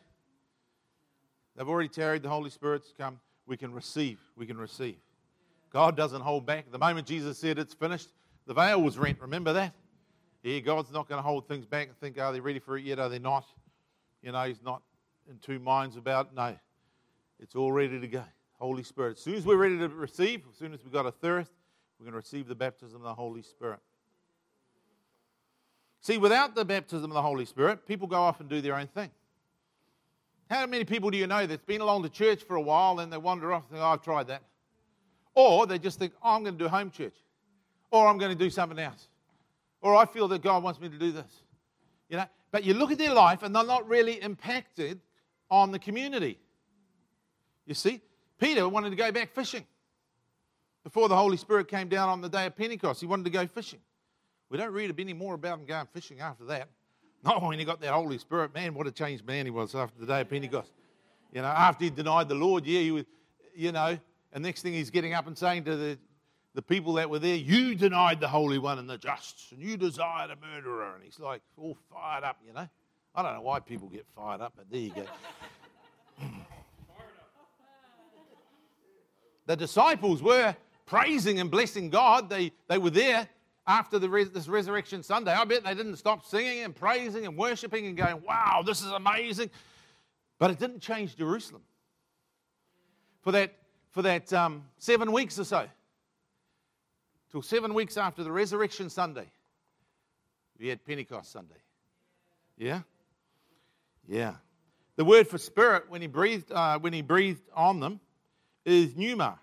They've 1.56 1.70
already 1.70 1.90
tarried, 1.90 2.24
the 2.24 2.30
Holy 2.30 2.50
Spirit's 2.50 2.94
come. 2.98 3.20
We 3.46 3.58
can 3.58 3.74
receive. 3.74 4.20
We 4.36 4.48
can 4.48 4.58
receive. 4.58 4.96
God 5.74 5.98
doesn't 5.98 6.22
hold 6.22 6.46
back. 6.46 6.72
The 6.72 6.78
moment 6.78 7.08
Jesus 7.08 7.38
said 7.40 7.58
it's 7.58 7.74
finished, 7.74 8.10
the 8.46 8.54
veil 8.54 8.82
was 8.82 8.98
rent. 8.98 9.20
Remember 9.20 9.54
that? 9.54 9.74
Yeah, 10.44 10.60
God's 10.60 10.92
not 10.92 11.10
going 11.10 11.18
to 11.18 11.24
hold 11.28 11.48
things 11.48 11.66
back 11.66 11.88
and 11.88 11.98
think, 11.98 12.20
are 12.20 12.32
they 12.32 12.40
ready 12.40 12.60
for 12.60 12.78
it 12.78 12.84
yet? 12.84 13.00
Are 13.00 13.10
they 13.10 13.20
not? 13.20 13.46
You 14.22 14.32
know, 14.34 14.44
He's 14.44 14.62
not 14.64 14.84
in 15.30 15.40
two 15.40 15.58
minds 15.58 15.96
about 15.96 16.28
it. 16.28 16.36
No, 16.36 16.56
it's 17.40 17.56
all 17.56 17.72
ready 17.72 18.00
to 18.00 18.08
go. 18.08 18.24
Holy 18.60 18.84
Spirit. 18.84 19.18
As 19.18 19.24
soon 19.24 19.34
as 19.36 19.46
we're 19.46 19.58
ready 19.58 19.78
to 19.80 19.90
receive, 19.90 20.44
as 20.50 20.58
soon 20.58 20.74
as 20.74 20.84
we've 20.84 20.94
got 20.94 21.06
a 21.06 21.12
thirst, 21.12 21.52
we're 22.00 22.06
going 22.06 22.14
to 22.14 22.18
receive 22.18 22.48
the 22.48 22.56
baptism 22.56 22.98
of 22.98 23.04
the 23.04 23.14
Holy 23.14 23.42
Spirit. 23.42 23.80
See, 26.02 26.18
without 26.18 26.54
the 26.54 26.66
baptism 26.66 27.10
of 27.10 27.16
the 27.16 27.22
Holy 27.22 27.46
Spirit, 27.46 27.88
people 27.88 28.08
go 28.08 28.18
off 28.18 28.40
and 28.42 28.50
do 28.50 28.62
their 28.62 28.76
own 28.76 28.88
thing. 28.88 29.10
How 30.50 30.66
many 30.66 30.84
people 30.84 31.10
do 31.10 31.18
you 31.18 31.28
know 31.28 31.48
that's 31.48 31.64
been 31.64 31.82
along 31.82 32.04
to 32.04 32.10
church 32.10 32.44
for 32.44 32.58
a 32.58 32.62
while 32.62 33.00
and 33.00 33.12
they 33.12 33.18
wander 33.18 33.52
off 33.54 33.64
and 33.64 33.72
think, 33.72 33.82
oh, 33.82 33.88
I've 33.88 34.04
tried 34.04 34.28
that? 34.28 34.44
Or 35.36 35.66
they 35.66 35.80
just 35.80 36.00
think, 36.00 36.14
oh, 36.22 36.36
I'm 36.36 36.44
going 36.44 36.58
to 36.58 36.64
do 36.64 36.70
home 36.70 36.92
church. 36.92 37.16
Or 37.92 38.08
I'm 38.08 38.18
going 38.18 38.32
to 38.32 38.38
do 38.38 38.50
something 38.50 38.80
else. 38.80 39.08
Or 39.82 39.96
I 39.96 40.06
feel 40.06 40.28
that 40.30 40.42
God 40.42 40.64
wants 40.64 40.80
me 40.80 40.90
to 40.90 40.98
do 40.98 41.12
this. 41.12 41.44
You 42.10 42.18
know, 42.18 42.26
but 42.52 42.64
you 42.64 42.74
look 42.74 42.92
at 42.92 42.98
their 42.98 43.14
life 43.14 43.44
and 43.44 43.56
they're 43.56 43.64
not 43.64 43.88
really 43.88 44.22
impacted 44.22 45.00
on 45.50 45.72
the 45.72 45.80
community. 45.80 46.38
You 47.66 47.74
see, 47.74 48.02
Peter 48.40 48.68
wanted 48.68 48.92
to 48.92 48.96
go 48.96 49.12
back 49.12 49.34
fishing 49.34 49.66
before 50.84 51.08
the 51.08 51.16
Holy 51.16 51.38
Spirit 51.38 51.68
came 51.68 51.88
down 51.88 52.10
on 52.10 52.22
the 52.22 52.30
day 52.30 52.46
of 52.46 52.56
Pentecost. 52.56 53.00
He 53.00 53.08
wanted 53.08 53.24
to 53.26 53.30
go 53.32 53.48
fishing. 53.48 53.80
We 54.50 54.58
don't 54.58 54.72
read 54.72 54.94
any 55.00 55.14
more 55.14 55.34
about 55.34 55.60
him 55.60 55.66
going 55.66 55.88
fishing 55.94 56.20
after 56.20 56.46
that. 56.46 56.70
Not 57.24 57.42
when 57.42 57.58
he 57.58 57.66
got 57.66 57.80
that 57.82 57.94
Holy 57.94 58.18
Spirit. 58.18 58.54
Man, 58.54 58.74
what 58.74 58.86
a 58.86 58.92
changed 58.92 59.26
man 59.26 59.46
he 59.46 59.52
was 59.52 59.74
after 59.74 60.00
the 60.00 60.06
day 60.06 60.22
of 60.22 60.30
Pentecost. 60.30 60.72
You 61.32 61.42
know, 61.42 61.48
after 61.48 61.86
he 61.86 61.90
denied 61.90 62.28
the 62.28 62.36
Lord, 62.36 62.66
yeah, 62.66 62.82
he 62.82 62.92
was, 62.92 63.06
you 63.56 63.72
know, 63.72 63.98
and 64.34 64.44
next 64.44 64.64
thing 64.64 64.74
he's 64.74 64.90
getting 64.90 65.14
up 65.14 65.28
and 65.28 65.38
saying 65.38 65.64
to 65.66 65.76
the, 65.78 65.98
the 66.56 66.62
people 66.62 66.94
that 66.94 67.10
were 67.10 67.20
there, 67.20 67.36
You 67.36 67.76
denied 67.76 68.20
the 68.20 68.28
Holy 68.28 68.58
One 68.58 68.80
and 68.80 68.90
the 68.90 68.98
just, 68.98 69.52
and 69.52 69.62
you 69.62 69.78
desired 69.78 70.32
a 70.32 70.36
murderer. 70.36 70.96
And 70.96 71.04
he's 71.04 71.20
like 71.20 71.42
all 71.56 71.78
fired 71.92 72.24
up, 72.24 72.38
you 72.46 72.52
know. 72.54 72.68
I 73.16 73.22
don't 73.22 73.36
know 73.36 73.42
why 73.42 73.60
people 73.60 73.88
get 73.90 74.08
fired 74.16 74.42
up, 74.42 74.54
but 74.56 74.66
there 74.72 74.80
you 74.80 74.92
go. 74.92 75.06
the 79.46 79.56
disciples 79.56 80.24
were 80.24 80.56
praising 80.88 81.40
and 81.40 81.52
blessing 81.52 81.92
God. 81.92 82.28
They, 82.28 82.52
they 82.68 82.80
were 82.80 82.90
there 82.90 83.30
after 83.68 84.00
the 84.00 84.10
res- 84.10 84.32
this 84.32 84.48
resurrection 84.48 85.04
Sunday. 85.04 85.32
I 85.32 85.46
bet 85.46 85.64
they 85.64 85.76
didn't 85.76 85.98
stop 85.98 86.26
singing 86.26 86.64
and 86.64 86.76
praising 86.76 87.28
and 87.28 87.38
worshiping 87.38 87.86
and 87.86 87.96
going, 87.96 88.24
wow, 88.28 88.64
this 88.66 88.82
is 88.82 88.90
amazing. 88.90 89.52
But 90.40 90.50
it 90.50 90.58
didn't 90.58 90.80
change 90.80 91.16
Jerusalem. 91.16 91.62
For 93.22 93.32
that 93.32 93.54
for 93.94 94.02
that 94.02 94.34
um, 94.34 94.66
seven 94.80 95.12
weeks 95.12 95.40
or 95.40 95.46
so. 95.46 95.68
Till 97.32 97.42
seven 97.42 97.74
weeks 97.74 97.96
after 97.96 98.24
the 98.24 98.32
resurrection 98.32 98.90
Sunday, 98.90 99.32
we 100.60 100.68
had 100.68 100.84
Pentecost 100.84 101.32
Sunday. 101.32 101.62
Yeah? 102.58 102.82
Yeah. 104.08 104.36
The 104.96 105.06
word 105.06 105.28
for 105.28 105.38
spirit 105.38 105.90
when 105.90 106.02
he 106.02 106.08
breathed, 106.08 106.52
uh, 106.52 106.78
when 106.80 106.94
he 106.94 107.02
breathed 107.02 107.42
on 107.56 107.80
them 107.80 108.00
is 108.66 108.96
pneuma. 108.96 109.40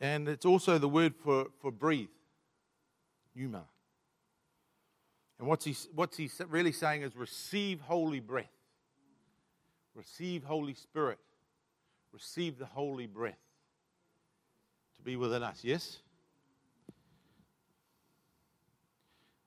And 0.00 0.28
it's 0.28 0.46
also 0.46 0.78
the 0.78 0.88
word 0.88 1.14
for, 1.16 1.46
for 1.60 1.72
breathe. 1.72 2.08
Pneuma. 3.34 3.64
And 5.38 5.48
what's 5.48 5.64
he, 5.64 5.76
what's 5.94 6.16
he 6.16 6.30
really 6.48 6.72
saying 6.72 7.02
is 7.02 7.16
receive 7.16 7.80
holy 7.80 8.20
breath. 8.20 8.50
Receive 9.94 10.44
Holy 10.44 10.74
Spirit 10.74 11.18
receive 12.12 12.58
the 12.58 12.66
holy 12.66 13.06
breath 13.06 13.38
to 14.96 15.02
be 15.02 15.16
within 15.16 15.42
us. 15.42 15.60
Yes? 15.62 15.98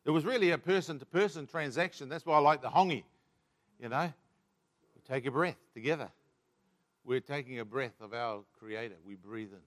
It 0.05 0.11
was 0.11 0.25
really 0.25 0.51
a 0.51 0.57
person 0.57 0.99
to 0.99 1.05
person 1.05 1.47
transaction. 1.47 2.09
That's 2.09 2.25
why 2.25 2.35
I 2.35 2.39
like 2.39 2.61
the 2.61 2.69
hongi. 2.69 3.03
You 3.79 3.89
know, 3.89 4.13
we 4.95 5.01
take 5.07 5.25
a 5.25 5.31
breath 5.31 5.57
together. 5.73 6.09
We're 7.05 7.19
taking 7.19 7.59
a 7.59 7.65
breath 7.65 7.99
of 8.01 8.13
our 8.13 8.43
Creator. 8.59 8.95
We 9.05 9.15
breathe 9.15 9.51
in. 9.51 9.59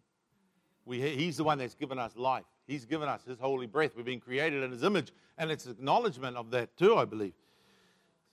We, 0.84 1.00
he's 1.00 1.36
the 1.36 1.44
one 1.44 1.58
that's 1.58 1.74
given 1.74 1.98
us 1.98 2.16
life. 2.16 2.44
He's 2.66 2.84
given 2.84 3.08
us 3.08 3.24
His 3.24 3.38
holy 3.38 3.66
breath. 3.66 3.92
We've 3.96 4.04
been 4.04 4.20
created 4.20 4.62
in 4.62 4.70
His 4.70 4.82
image, 4.82 5.12
and 5.36 5.50
it's 5.50 5.66
acknowledgement 5.66 6.36
of 6.36 6.50
that 6.52 6.76
too, 6.76 6.96
I 6.96 7.04
believe. 7.04 7.34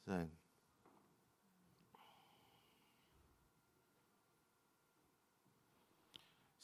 So. 0.06 0.13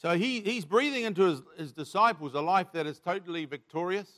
So 0.00 0.16
he, 0.16 0.40
he's 0.40 0.64
breathing 0.64 1.04
into 1.04 1.24
his, 1.24 1.42
his 1.58 1.72
disciples 1.72 2.34
a 2.34 2.40
life 2.40 2.68
that 2.72 2.86
is 2.86 2.98
totally 2.98 3.44
victorious. 3.44 4.08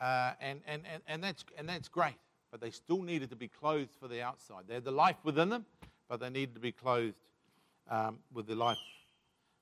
Uh, 0.00 0.32
and, 0.40 0.60
and, 0.64 0.82
and, 0.92 1.02
and, 1.08 1.24
that's, 1.24 1.44
and 1.58 1.68
that's 1.68 1.88
great. 1.88 2.14
But 2.52 2.60
they 2.60 2.70
still 2.70 3.02
needed 3.02 3.30
to 3.30 3.36
be 3.36 3.48
clothed 3.48 3.90
for 4.00 4.06
the 4.06 4.22
outside. 4.22 4.64
They 4.68 4.74
had 4.74 4.84
the 4.84 4.92
life 4.92 5.16
within 5.24 5.48
them, 5.48 5.66
but 6.08 6.20
they 6.20 6.30
needed 6.30 6.54
to 6.54 6.60
be 6.60 6.70
clothed 6.70 7.16
um, 7.90 8.18
with 8.32 8.46
the 8.46 8.54
life, 8.54 8.78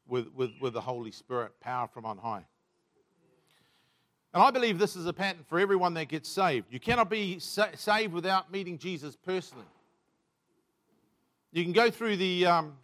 with, 0.06 0.28
with, 0.34 0.50
with 0.60 0.74
the 0.74 0.80
Holy 0.80 1.10
Spirit, 1.10 1.52
power 1.60 1.88
from 1.88 2.04
on 2.04 2.18
high. 2.18 2.44
And 4.34 4.42
I 4.42 4.50
believe 4.50 4.78
this 4.78 4.94
is 4.94 5.06
a 5.06 5.12
pattern 5.14 5.42
for 5.48 5.58
everyone 5.58 5.94
that 5.94 6.08
gets 6.08 6.28
saved. 6.28 6.66
You 6.70 6.80
cannot 6.80 7.08
be 7.08 7.38
sa- 7.38 7.68
saved 7.74 8.12
without 8.12 8.52
meeting 8.52 8.76
Jesus 8.76 9.16
personally. 9.16 9.64
You 11.50 11.64
can 11.64 11.72
go 11.72 11.90
through 11.90 12.18
the, 12.18 12.44
um, 12.44 12.74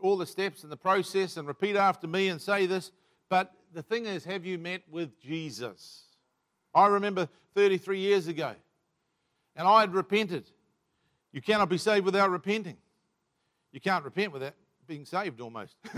all 0.00 0.16
the 0.16 0.26
steps 0.26 0.62
and 0.62 0.72
the 0.72 0.76
process 0.76 1.36
and 1.36 1.46
repeat 1.46 1.76
after 1.76 2.06
me 2.06 2.28
and 2.28 2.40
say 2.40 2.66
this, 2.66 2.92
but 3.28 3.52
the 3.72 3.82
thing 3.82 4.06
is, 4.06 4.24
have 4.24 4.44
you 4.44 4.58
met 4.58 4.82
with 4.90 5.20
Jesus? 5.20 6.04
I 6.74 6.86
remember 6.86 7.28
33 7.54 7.98
years 7.98 8.26
ago, 8.28 8.54
and 9.54 9.66
I 9.66 9.80
had 9.80 9.94
repented. 9.94 10.50
You 11.32 11.42
cannot 11.42 11.68
be 11.68 11.78
saved 11.78 12.04
without 12.04 12.30
repenting. 12.30 12.76
You 13.72 13.80
can't 13.80 14.04
repent 14.04 14.32
without 14.32 14.54
being 14.86 15.04
saved 15.04 15.40
almost. 15.40 15.76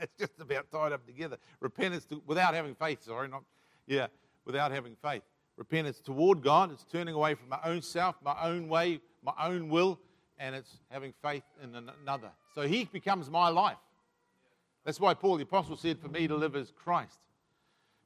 it's 0.00 0.16
just 0.18 0.32
about 0.40 0.70
tied 0.70 0.92
up 0.92 1.06
together. 1.06 1.36
Repentance 1.60 2.04
to, 2.06 2.22
without 2.26 2.54
having 2.54 2.74
faith, 2.74 3.04
sorry, 3.04 3.28
not, 3.28 3.42
yeah, 3.86 4.06
without 4.44 4.72
having 4.72 4.96
faith. 5.02 5.22
Repentance 5.56 6.00
toward 6.00 6.42
God, 6.42 6.72
it's 6.72 6.84
turning 6.84 7.14
away 7.14 7.34
from 7.34 7.48
my 7.48 7.58
own 7.64 7.82
self, 7.82 8.16
my 8.22 8.36
own 8.42 8.68
way, 8.68 9.00
my 9.22 9.32
own 9.42 9.68
will, 9.68 9.98
and 10.38 10.54
it's 10.54 10.78
having 10.90 11.12
faith 11.22 11.44
in 11.62 11.74
another. 12.02 12.30
So 12.54 12.62
he 12.62 12.84
becomes 12.84 13.30
my 13.30 13.48
life. 13.48 13.76
That's 14.84 15.00
why 15.00 15.14
Paul 15.14 15.36
the 15.36 15.42
Apostle 15.42 15.76
said, 15.76 15.98
For 15.98 16.08
me 16.08 16.28
to 16.28 16.36
live 16.36 16.54
is 16.54 16.72
Christ. 16.76 17.18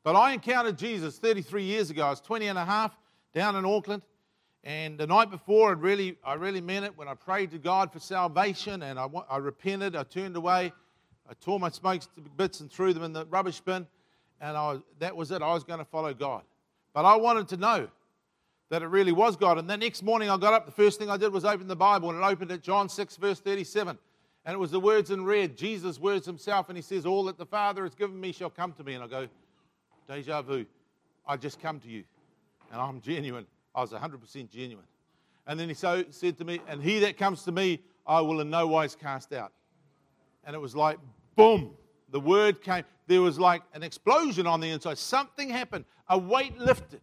But 0.03 0.17
I 0.17 0.33
encountered 0.33 0.79
Jesus 0.79 1.19
33 1.19 1.65
years 1.65 1.91
ago. 1.91 2.07
I 2.07 2.11
was 2.11 2.21
20 2.21 2.47
and 2.47 2.59
a 2.59 2.65
half 2.65 2.97
down 3.35 3.57
in 3.57 3.65
Auckland. 3.65 4.03
And 4.65 4.99
the 4.99 5.07
night 5.07 5.31
before, 5.31 5.71
I 5.71 5.73
really, 5.73 6.17
I 6.25 6.35
really 6.35 6.61
meant 6.61 6.85
it 6.85 6.97
when 6.97 7.09
I 7.09 7.15
prayed 7.15 7.51
to 7.53 7.59
God 7.59 7.93
for 7.93 7.99
salvation 7.99 8.83
and 8.83 8.99
I, 8.99 9.07
I 9.29 9.39
repented. 9.39 9.97
I 9.97 10.05
turned 10.05 10.37
away. 10.37 10.73
I 11.29 11.35
tore 11.35 11.61
my 11.61 11.71
smokes 11.71 12.09
to 12.15 12.21
bits 12.37 12.61
and 12.61 12.71
threw 12.71 12.93
them 12.93 13.03
in 13.03 13.13
the 13.13 13.27
rubbish 13.27 13.61
bin. 13.61 13.87
And 14.41 14.57
I, 14.57 14.79
that 14.99 15.17
was 15.17 15.31
it. 15.31 15.43
I 15.43 15.53
was 15.53 15.65
going 15.65 15.79
to 15.79 15.85
follow 15.85 16.15
God. 16.15 16.43
But 16.93 17.05
I 17.05 17.17
wanted 17.17 17.49
to 17.49 17.57
know 17.57 17.89
that 18.71 18.83
it 18.83 18.87
really 18.87 19.13
was 19.13 19.37
God. 19.37 19.59
And 19.59 19.69
the 19.69 19.77
next 19.77 20.03
morning 20.03 20.31
I 20.31 20.37
got 20.37 20.55
up, 20.55 20.65
the 20.65 20.73
first 20.73 20.99
thing 20.99 21.11
I 21.11 21.17
did 21.17 21.33
was 21.33 21.45
open 21.45 21.67
the 21.69 21.77
Bible 21.77 22.11
and 22.11 22.19
it 22.19 22.25
opened 22.25 22.53
at 22.53 22.63
John 22.63 22.89
6, 22.89 23.17
verse 23.17 23.41
37. 23.41 23.99
And 24.47 24.55
it 24.55 24.59
was 24.59 24.71
the 24.71 24.81
words 24.81 25.11
in 25.11 25.25
red, 25.25 25.57
Jesus' 25.57 25.99
words 25.99 26.25
himself, 26.25 26.71
and 26.71 26.79
he 26.79 26.83
says, 26.83 27.05
All 27.05 27.25
that 27.25 27.37
the 27.37 27.45
Father 27.45 27.83
has 27.83 27.95
given 27.95 28.19
me 28.19 28.33
shall 28.33 28.49
come 28.49 28.73
to 28.73 28.85
me. 28.85 28.95
And 28.95 29.05
I 29.05 29.07
go, 29.07 29.29
Deja 30.09 30.41
vu. 30.41 30.65
I 31.27 31.37
just 31.37 31.61
come 31.61 31.79
to 31.81 31.89
you. 31.89 32.05
And 32.73 32.81
I'm 32.81 33.01
genuine. 33.03 33.47
I 33.75 33.83
was 33.83 33.91
100% 33.91 34.51
genuine. 34.51 34.87
And 35.47 35.59
then 35.59 35.69
he 35.69 35.75
so, 35.75 36.05
said 36.11 36.39
to 36.39 36.45
me, 36.45 36.61
And 36.69 36.83
he 36.83 37.01
that 37.01 37.19
comes 37.19 37.43
to 37.43 37.53
me, 37.53 37.81
I 38.07 38.21
will 38.21 38.41
in 38.41 38.51
no 38.51 38.67
wise 38.67 38.95
cast 38.95 39.33
out. 39.33 39.53
And 40.45 40.57
it 40.57 40.59
was 40.59 40.75
like, 40.75 40.99
boom, 41.37 41.73
the 42.11 42.21
word 42.21 42.63
came. 42.63 42.85
There 43.09 43.21
was 43.21 43.39
like 43.39 43.63
an 43.75 43.83
explosion 43.83 44.47
on 44.47 44.61
the 44.61 44.71
inside. 44.71 44.97
Something 44.97 45.51
happened. 45.51 45.85
A 46.09 46.17
weight 46.17 46.57
lifted. 46.59 47.01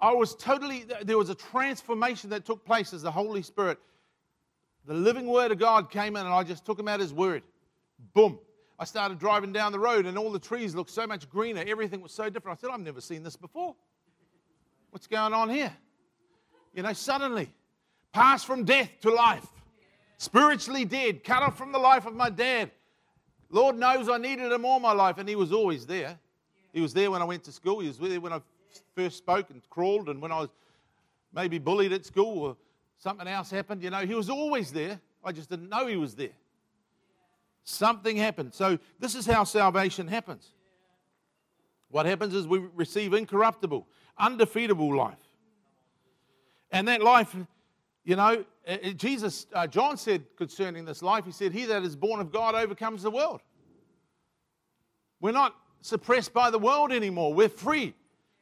I 0.00 0.12
was 0.12 0.34
totally, 0.36 0.84
there 1.02 1.18
was 1.18 1.28
a 1.28 1.34
transformation 1.34 2.30
that 2.30 2.44
took 2.44 2.64
place 2.64 2.92
as 2.92 3.02
the 3.02 3.10
Holy 3.10 3.42
Spirit, 3.42 3.78
the 4.86 4.94
living 4.94 5.26
Word 5.26 5.52
of 5.52 5.58
God 5.58 5.90
came 5.90 6.16
in, 6.16 6.24
and 6.24 6.34
I 6.34 6.44
just 6.44 6.64
took 6.64 6.78
him 6.78 6.88
at 6.88 7.00
his 7.00 7.12
word. 7.12 7.42
Boom. 8.14 8.38
I 8.78 8.84
started 8.84 9.18
driving 9.18 9.52
down 9.52 9.72
the 9.72 9.78
road, 9.78 10.06
and 10.06 10.16
all 10.16 10.30
the 10.30 10.38
trees 10.38 10.74
looked 10.74 10.90
so 10.90 11.06
much 11.06 11.28
greener. 11.28 11.64
Everything 11.66 12.00
was 12.00 12.12
so 12.12 12.30
different. 12.30 12.58
I 12.58 12.60
said, 12.60 12.70
I've 12.72 12.80
never 12.80 13.00
seen 13.00 13.24
this 13.24 13.36
before. 13.36 13.74
What's 14.90 15.08
going 15.08 15.34
on 15.34 15.50
here? 15.50 15.72
You 16.74 16.84
know, 16.84 16.92
suddenly, 16.92 17.50
passed 18.12 18.46
from 18.46 18.64
death 18.64 18.88
to 19.02 19.10
life, 19.10 19.46
spiritually 20.16 20.84
dead, 20.84 21.24
cut 21.24 21.42
off 21.42 21.58
from 21.58 21.72
the 21.72 21.78
life 21.78 22.06
of 22.06 22.14
my 22.14 22.30
dad. 22.30 22.70
Lord 23.50 23.76
knows 23.76 24.08
I 24.08 24.18
needed 24.18 24.52
him 24.52 24.64
all 24.64 24.78
my 24.78 24.92
life, 24.92 25.18
and 25.18 25.28
he 25.28 25.34
was 25.34 25.52
always 25.52 25.84
there. 25.84 26.16
He 26.72 26.80
was 26.80 26.94
there 26.94 27.10
when 27.10 27.20
I 27.20 27.24
went 27.24 27.44
to 27.44 27.52
school. 27.52 27.80
He 27.80 27.88
was 27.88 27.98
there 27.98 28.20
when 28.20 28.32
I 28.32 28.40
first 28.94 29.18
spoke 29.18 29.50
and 29.50 29.62
crawled, 29.70 30.08
and 30.08 30.20
when 30.20 30.32
I 30.32 30.40
was 30.40 30.48
maybe 31.32 31.58
bullied 31.58 31.92
at 31.92 32.04
school 32.04 32.42
or 32.42 32.56
something 32.98 33.26
else 33.26 33.50
happened, 33.50 33.82
you 33.82 33.90
know, 33.90 34.04
he 34.06 34.14
was 34.14 34.30
always 34.30 34.72
there. 34.72 35.00
I 35.24 35.32
just 35.32 35.50
didn't 35.50 35.68
know 35.68 35.86
he 35.86 35.96
was 35.96 36.14
there. 36.14 36.36
Something 37.64 38.16
happened. 38.16 38.54
So, 38.54 38.78
this 38.98 39.14
is 39.14 39.26
how 39.26 39.44
salvation 39.44 40.08
happens. 40.08 40.52
What 41.90 42.06
happens 42.06 42.34
is 42.34 42.46
we 42.46 42.58
receive 42.74 43.14
incorruptible, 43.14 43.86
undefeatable 44.18 44.94
life. 44.94 45.18
And 46.70 46.86
that 46.88 47.02
life, 47.02 47.34
you 48.04 48.16
know, 48.16 48.44
uh, 48.66 48.76
uh, 48.84 48.90
Jesus, 48.90 49.46
uh, 49.54 49.66
John 49.66 49.96
said 49.96 50.24
concerning 50.36 50.84
this 50.84 51.02
life, 51.02 51.24
he 51.24 51.32
said, 51.32 51.52
He 51.52 51.64
that 51.66 51.82
is 51.82 51.96
born 51.96 52.20
of 52.20 52.30
God 52.30 52.54
overcomes 52.54 53.02
the 53.02 53.10
world. 53.10 53.40
We're 55.20 55.32
not 55.32 55.54
suppressed 55.80 56.32
by 56.32 56.50
the 56.50 56.58
world 56.58 56.92
anymore. 56.92 57.32
We're 57.32 57.48
free. 57.48 57.94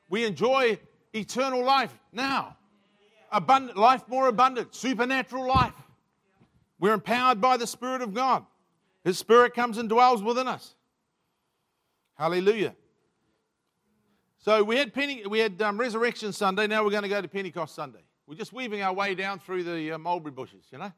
We 0.08 0.24
enjoy 0.24 0.78
eternal 1.12 1.64
life 1.64 1.96
now. 2.12 2.56
Abundant 3.32 3.76
life, 3.76 4.02
more 4.08 4.28
abundant, 4.28 4.74
supernatural 4.74 5.48
life. 5.48 5.74
We're 6.78 6.94
empowered 6.94 7.40
by 7.40 7.56
the 7.56 7.66
Spirit 7.66 8.02
of 8.02 8.14
God. 8.14 8.44
His 9.04 9.18
Spirit 9.18 9.54
comes 9.54 9.78
and 9.78 9.88
dwells 9.88 10.22
within 10.22 10.46
us. 10.46 10.74
Hallelujah. 12.14 12.74
So 14.38 14.62
we 14.62 14.76
had 14.76 14.94
Penny, 14.94 15.24
we 15.26 15.40
had 15.40 15.60
um, 15.60 15.78
Resurrection 15.78 16.32
Sunday. 16.32 16.66
Now 16.66 16.84
we're 16.84 16.90
going 16.90 17.02
to 17.02 17.08
go 17.08 17.20
to 17.20 17.28
Pentecost 17.28 17.74
Sunday. 17.74 18.04
We're 18.26 18.36
just 18.36 18.52
weaving 18.52 18.82
our 18.82 18.92
way 18.92 19.14
down 19.14 19.38
through 19.38 19.64
the 19.64 19.92
uh, 19.92 19.98
mulberry 19.98 20.32
bushes, 20.32 20.64
you 20.70 20.78
know. 20.78 20.92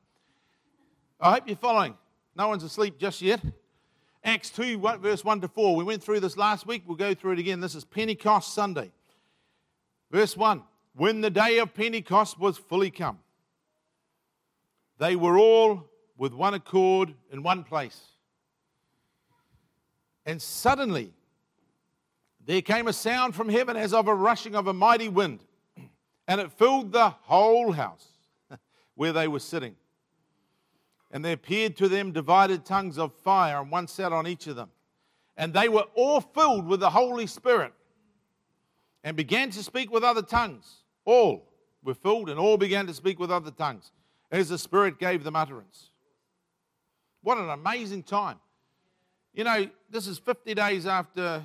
I 1.20 1.32
hope 1.32 1.44
you're 1.46 1.56
following. 1.56 1.96
No 2.36 2.48
one's 2.48 2.62
asleep 2.62 2.98
just 2.98 3.20
yet. 3.20 3.40
Acts 4.22 4.50
2, 4.50 4.78
verse 5.00 5.24
1 5.24 5.40
to 5.40 5.48
4. 5.48 5.76
We 5.76 5.84
went 5.84 6.02
through 6.02 6.20
this 6.20 6.36
last 6.36 6.66
week. 6.66 6.82
We'll 6.86 6.96
go 6.96 7.14
through 7.14 7.32
it 7.32 7.38
again. 7.38 7.60
This 7.60 7.74
is 7.74 7.84
Pentecost 7.84 8.54
Sunday. 8.54 8.92
Verse 10.10 10.36
1 10.36 10.62
When 10.94 11.20
the 11.20 11.30
day 11.30 11.58
of 11.58 11.74
Pentecost 11.74 12.38
was 12.38 12.58
fully 12.58 12.90
come, 12.90 13.18
they 14.98 15.16
were 15.16 15.38
all 15.38 15.88
with 16.16 16.32
one 16.32 16.54
accord 16.54 17.14
in 17.30 17.42
one 17.42 17.64
place. 17.64 18.00
And 20.26 20.42
suddenly 20.42 21.12
there 22.44 22.62
came 22.62 22.88
a 22.88 22.92
sound 22.92 23.34
from 23.34 23.48
heaven 23.48 23.76
as 23.76 23.94
of 23.94 24.08
a 24.08 24.14
rushing 24.14 24.54
of 24.54 24.66
a 24.66 24.72
mighty 24.72 25.08
wind, 25.08 25.44
and 26.26 26.40
it 26.40 26.52
filled 26.52 26.92
the 26.92 27.10
whole 27.10 27.72
house 27.72 28.08
where 28.94 29.12
they 29.12 29.28
were 29.28 29.38
sitting. 29.38 29.76
And 31.10 31.24
there 31.24 31.32
appeared 31.32 31.76
to 31.78 31.88
them 31.88 32.12
divided 32.12 32.64
tongues 32.64 32.98
of 32.98 33.14
fire, 33.14 33.60
and 33.60 33.70
one 33.70 33.86
sat 33.86 34.12
on 34.12 34.26
each 34.26 34.46
of 34.46 34.56
them. 34.56 34.70
And 35.36 35.54
they 35.54 35.68
were 35.68 35.84
all 35.94 36.20
filled 36.20 36.66
with 36.66 36.80
the 36.80 36.90
Holy 36.90 37.26
Spirit 37.26 37.72
and 39.04 39.16
began 39.16 39.50
to 39.50 39.62
speak 39.62 39.90
with 39.90 40.04
other 40.04 40.22
tongues. 40.22 40.82
All 41.04 41.48
were 41.82 41.94
filled 41.94 42.28
and 42.28 42.38
all 42.38 42.56
began 42.56 42.86
to 42.86 42.94
speak 42.94 43.18
with 43.18 43.30
other 43.30 43.50
tongues 43.50 43.92
as 44.30 44.48
the 44.48 44.58
Spirit 44.58 44.98
gave 44.98 45.24
them 45.24 45.36
utterance. 45.36 45.90
What 47.22 47.38
an 47.38 47.50
amazing 47.50 48.02
time. 48.02 48.38
You 49.34 49.44
know, 49.44 49.68
this 49.90 50.06
is 50.06 50.18
50 50.18 50.54
days 50.54 50.86
after, 50.86 51.42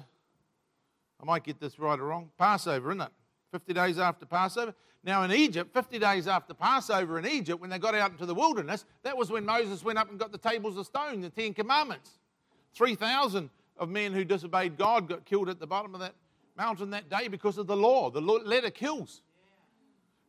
I 1.22 1.26
might 1.26 1.44
get 1.44 1.60
this 1.60 1.80
right 1.80 2.00
or 2.00 2.06
wrong, 2.06 2.30
Passover, 2.38 2.92
isn't 2.92 3.02
it? 3.02 3.12
50 3.52 3.74
days 3.74 4.00
after 4.00 4.26
Passover. 4.26 4.74
Now, 5.04 5.24
in 5.24 5.32
Egypt, 5.32 5.74
50 5.74 6.00
days 6.00 6.28
after 6.28 6.54
Passover 6.54 7.20
in 7.20 7.28
Egypt, 7.28 7.60
when 7.60 7.70
they 7.70 7.78
got 7.78 7.94
out 7.94 8.12
into 8.12 8.26
the 8.26 8.34
wilderness, 8.34 8.86
that 9.04 9.18
was 9.18 9.30
when 9.30 9.46
Moses 9.46 9.84
went 9.84 10.00
up 10.00 10.10
and 10.10 10.18
got 10.18 10.32
the 10.32 10.38
tables 10.38 10.78
of 10.78 10.86
stone, 10.86 11.22
the 11.22 11.30
Ten 11.30 11.54
Commandments. 11.54 12.12
3,000 12.74 13.50
of 13.78 13.90
men 13.90 14.14
who 14.14 14.24
disobeyed 14.24 14.78
God 14.78 15.10
got 15.10 15.26
killed 15.26 15.50
at 15.50 15.60
the 15.60 15.68
bottom 15.68 15.94
of 15.94 16.00
that 16.00 16.16
mountain 16.58 16.92
that 16.92 17.10
day 17.10 17.28
because 17.28 17.58
of 17.58 17.68
the 17.68 17.76
law. 17.76 18.10
The 18.10 18.22
letter 18.22 18.70
kills. 18.70 19.22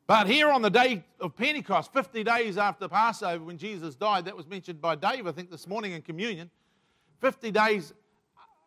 But 0.07 0.27
here 0.27 0.51
on 0.51 0.61
the 0.61 0.71
day 0.71 1.03
of 1.19 1.35
Pentecost, 1.35 1.93
50 1.93 2.25
days 2.25 2.59
after 2.59 2.89
Passover, 2.89 3.45
when 3.45 3.57
Jesus 3.57 3.95
died, 3.95 4.27
that 4.27 4.37
was 4.37 4.47
mentioned 4.47 4.81
by 4.81 4.97
Dave, 4.97 5.27
I 5.27 5.33
think, 5.33 5.51
this 5.51 5.67
morning 5.67 5.93
in 5.93 6.03
communion. 6.03 6.51
50 7.21 7.51
days 7.51 7.95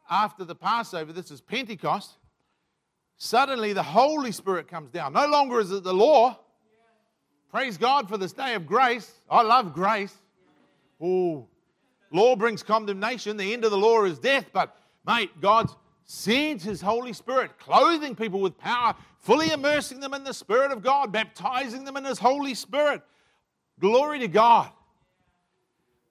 after 0.09 0.43
the 0.43 0.55
Passover, 0.55 1.13
this 1.13 1.29
is 1.29 1.41
Pentecost. 1.41 2.17
suddenly 3.17 3.73
the 3.73 3.83
Holy 3.83 4.31
Spirit 4.31 4.67
comes 4.67 4.89
down. 4.89 5.13
No 5.13 5.27
longer 5.27 5.59
is 5.59 5.71
it 5.71 5.83
the 5.83 5.93
law. 5.93 6.39
Praise 7.51 7.77
God 7.77 8.09
for 8.09 8.17
this 8.17 8.33
day 8.33 8.55
of 8.55 8.65
grace. 8.65 9.11
I 9.29 9.41
love 9.41 9.73
grace. 9.73 10.15
Oh, 10.99 11.47
law 12.11 12.35
brings 12.35 12.63
condemnation. 12.63 13.37
The 13.37 13.53
end 13.53 13.63
of 13.63 13.71
the 13.71 13.77
law 13.77 14.03
is 14.05 14.17
death. 14.17 14.45
But, 14.51 14.75
mate, 15.05 15.39
God 15.39 15.69
sends 16.07 16.63
His 16.63 16.81
Holy 16.81 17.13
Spirit, 17.13 17.59
clothing 17.59 18.15
people 18.15 18.39
with 18.39 18.57
power, 18.57 18.95
fully 19.19 19.51
immersing 19.51 19.99
them 19.99 20.13
in 20.13 20.23
the 20.23 20.33
Spirit 20.33 20.71
of 20.71 20.81
God, 20.81 21.11
baptizing 21.11 21.85
them 21.85 21.97
in 21.97 22.05
His 22.05 22.17
Holy 22.17 22.55
Spirit. 22.55 23.01
Glory 23.79 24.19
to 24.19 24.27
God. 24.27 24.71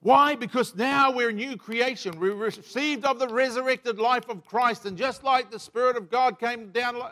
Why? 0.00 0.36
Because 0.36 0.76
now 0.76 1.10
we're 1.10 1.30
a 1.30 1.32
new 1.32 1.56
creation. 1.56 2.20
We 2.20 2.28
received 2.30 3.04
of 3.04 3.18
the 3.18 3.26
resurrected 3.26 3.98
life 3.98 4.28
of 4.28 4.44
Christ. 4.46 4.86
And 4.86 4.96
just 4.96 5.24
like 5.24 5.50
the 5.50 5.58
Spirit 5.58 5.96
of 5.96 6.10
God 6.10 6.38
came 6.38 6.70
down 6.70 7.02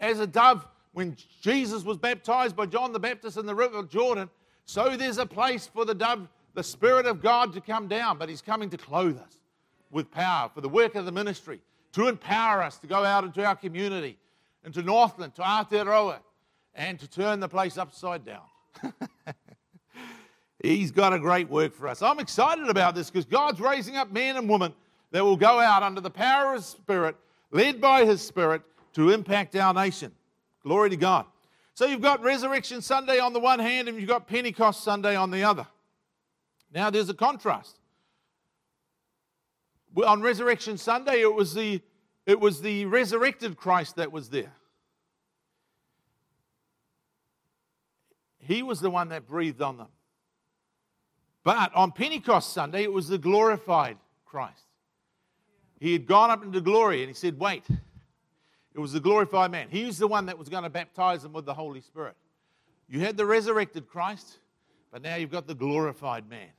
as 0.00 0.20
a 0.20 0.26
dove 0.26 0.66
when 0.92 1.16
Jesus 1.40 1.84
was 1.84 1.96
baptized 1.96 2.56
by 2.56 2.66
John 2.66 2.92
the 2.92 2.98
Baptist 2.98 3.36
in 3.36 3.46
the 3.46 3.54
river 3.54 3.82
Jordan, 3.84 4.28
so 4.66 4.96
there's 4.96 5.18
a 5.18 5.26
place 5.26 5.66
for 5.66 5.84
the 5.84 5.94
dove, 5.94 6.28
the 6.54 6.62
Spirit 6.62 7.06
of 7.06 7.22
God, 7.22 7.52
to 7.54 7.60
come 7.60 7.86
down. 7.86 8.18
But 8.18 8.28
He's 8.28 8.42
coming 8.42 8.68
to 8.70 8.76
clothe 8.76 9.18
us 9.18 9.38
with 9.90 10.10
power 10.10 10.50
for 10.52 10.60
the 10.60 10.68
work 10.68 10.96
of 10.96 11.06
the 11.06 11.12
ministry, 11.12 11.60
to 11.92 12.08
empower 12.08 12.62
us 12.62 12.78
to 12.78 12.86
go 12.86 13.04
out 13.04 13.24
into 13.24 13.44
our 13.44 13.56
community, 13.56 14.18
into 14.64 14.82
Northland, 14.82 15.34
to 15.36 15.42
Aotearoa, 15.42 16.18
and 16.74 16.98
to 17.00 17.08
turn 17.08 17.40
the 17.40 17.48
place 17.48 17.78
upside 17.78 18.24
down. 18.24 18.42
He's 20.62 20.90
got 20.90 21.12
a 21.12 21.18
great 21.18 21.48
work 21.48 21.74
for 21.74 21.88
us. 21.88 22.02
I'm 22.02 22.18
excited 22.18 22.68
about 22.68 22.94
this 22.94 23.10
because 23.10 23.24
God's 23.24 23.60
raising 23.60 23.96
up 23.96 24.10
men 24.10 24.36
and 24.36 24.48
women 24.48 24.74
that 25.10 25.24
will 25.24 25.36
go 25.36 25.60
out 25.60 25.82
under 25.82 26.00
the 26.00 26.10
power 26.10 26.54
of 26.54 26.56
His 26.56 26.66
Spirit, 26.66 27.16
led 27.50 27.80
by 27.80 28.04
His 28.04 28.20
Spirit, 28.20 28.62
to 28.94 29.10
impact 29.10 29.54
our 29.56 29.72
nation. 29.72 30.12
Glory 30.62 30.90
to 30.90 30.96
God. 30.96 31.26
So 31.74 31.86
you've 31.86 32.00
got 32.00 32.22
Resurrection 32.22 32.80
Sunday 32.80 33.18
on 33.18 33.32
the 33.32 33.40
one 33.40 33.58
hand, 33.58 33.88
and 33.88 33.98
you've 33.98 34.08
got 34.08 34.26
Pentecost 34.26 34.82
Sunday 34.82 35.14
on 35.14 35.30
the 35.30 35.42
other. 35.42 35.66
Now 36.72 36.90
there's 36.90 37.10
a 37.10 37.14
contrast. 37.14 37.78
On 40.04 40.20
Resurrection 40.20 40.76
Sunday, 40.78 41.20
it 41.20 41.34
was 41.34 41.54
the, 41.54 41.80
it 42.26 42.38
was 42.40 42.60
the 42.60 42.84
resurrected 42.86 43.56
Christ 43.56 43.96
that 43.96 44.12
was 44.12 44.30
there. 44.30 44.52
He 48.38 48.62
was 48.62 48.80
the 48.80 48.90
one 48.90 49.08
that 49.08 49.26
breathed 49.26 49.62
on 49.62 49.76
them. 49.76 49.88
But 51.42 51.74
on 51.74 51.92
Pentecost 51.92 52.52
Sunday, 52.52 52.82
it 52.82 52.92
was 52.92 53.08
the 53.08 53.18
glorified 53.18 53.98
Christ. 54.24 54.62
He 55.78 55.92
had 55.92 56.06
gone 56.06 56.30
up 56.30 56.42
into 56.44 56.60
glory 56.60 57.02
and 57.02 57.08
he 57.08 57.14
said, 57.14 57.38
Wait. 57.38 57.64
It 58.76 58.80
was 58.80 58.92
the 58.92 59.00
glorified 59.00 59.50
man. 59.50 59.68
He 59.70 59.86
was 59.86 59.96
the 59.96 60.06
one 60.06 60.26
that 60.26 60.36
was 60.36 60.50
going 60.50 60.64
to 60.64 60.68
baptize 60.68 61.22
them 61.22 61.32
with 61.32 61.46
the 61.46 61.54
Holy 61.54 61.80
Spirit. 61.80 62.14
You 62.90 63.00
had 63.00 63.16
the 63.16 63.24
resurrected 63.24 63.88
Christ, 63.88 64.38
but 64.92 65.00
now 65.00 65.16
you've 65.16 65.30
got 65.30 65.46
the 65.46 65.54
glorified 65.54 66.28
man. 66.28 66.50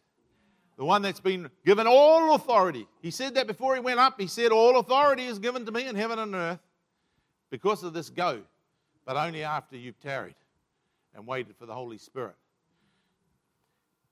The 0.78 0.86
one 0.86 1.02
that's 1.02 1.20
been 1.20 1.50
given 1.66 1.88
all 1.88 2.36
authority. 2.36 2.88
He 3.02 3.10
said 3.10 3.34
that 3.36 3.48
before 3.48 3.74
he 3.74 3.82
went 3.82 4.00
up. 4.00 4.20
He 4.20 4.28
said, 4.28 4.52
All 4.52 4.78
authority 4.78 5.26
is 5.26 5.40
given 5.40 5.66
to 5.66 5.72
me 5.72 5.88
in 5.88 5.96
heaven 5.96 6.20
and 6.20 6.36
earth. 6.36 6.60
Because 7.50 7.84
of 7.84 7.94
this, 7.94 8.10
go, 8.10 8.42
but 9.06 9.16
only 9.16 9.44
after 9.44 9.76
you've 9.76 10.00
tarried 10.00 10.36
and 11.16 11.26
waited 11.26 11.56
for 11.58 11.66
the 11.66 11.74
Holy 11.74 11.98
Spirit. 11.98 12.36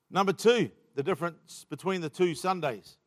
Number 0.10 0.34
two, 0.34 0.72
the 0.96 1.04
difference 1.04 1.66
between 1.70 2.02
the 2.02 2.10
two 2.10 2.34
Sundays. 2.34 2.98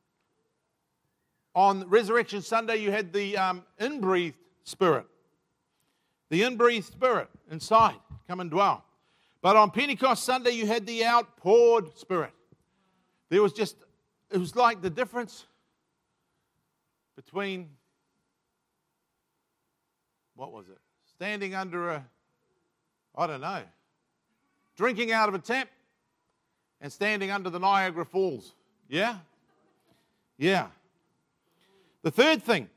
On 1.55 1.88
Resurrection 1.88 2.42
Sunday, 2.42 2.77
you 2.77 2.92
had 2.92 3.12
the 3.12 3.37
um, 3.37 3.64
inbreathed 3.81 4.37
spirit, 4.62 5.07
the 6.29 6.44
inbreathed 6.44 6.87
spirit 6.87 7.29
inside 7.51 7.97
come 8.29 8.40
and 8.40 8.51
dwell. 8.51 8.85
But 9.40 9.57
on 9.57 9.71
Pentecost 9.71 10.25
Sunday, 10.25 10.51
you 10.51 10.66
had 10.66 10.87
the 10.87 11.05
outpoured 11.05 11.97
spirit. 11.97 12.33
There 13.31 13.43
was 13.43 13.53
just, 13.53 13.77
it 14.31 14.38
was 14.38 14.57
like 14.57 14.81
the 14.81 14.91
difference 14.91 15.47
between, 17.17 17.69
what 20.35 20.53
was 20.53 20.69
it? 20.69 20.79
Standing 21.07 21.55
under 21.55 21.91
a, 21.91 22.07
I 23.17 23.27
don't 23.27 23.41
know, 23.41 23.62
drinking 24.77 25.12
out 25.12 25.29
of 25.29 25.35
a 25.35 25.38
tap 25.38 25.69
and 26.81 26.93
standing 26.93 27.31
under 27.31 27.51
the 27.51 27.59
Niagara 27.59 28.05
Falls. 28.05 28.55
Yeah? 28.88 29.17
Yeah. 30.38 30.69
The 32.03 32.11
third 32.11 32.43
thing, 32.43 32.69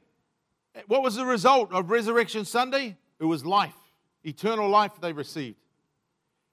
what 0.88 1.04
was 1.04 1.16
the 1.16 1.26
result 1.26 1.72
of 1.72 1.92
Resurrection 1.92 2.44
Sunday? 2.44 2.98
It 3.20 3.26
was 3.26 3.46
life, 3.46 3.76
eternal 4.24 4.68
life 4.68 4.94
they 5.00 5.14
received. 5.14 5.58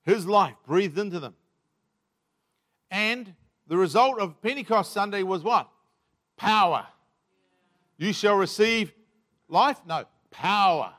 His 0.04 0.26
life 0.26 0.54
breathed 0.66 0.98
into 0.98 1.18
them. 1.18 1.34
And 2.90 3.34
the 3.68 3.76
result 3.76 4.18
of 4.18 4.40
Pentecost 4.42 4.92
Sunday 4.92 5.22
was 5.22 5.42
what? 5.42 5.68
Power. 6.36 6.86
You 7.98 8.12
shall 8.12 8.36
receive 8.36 8.92
life? 9.48 9.80
No, 9.86 10.04
power. 10.30 10.92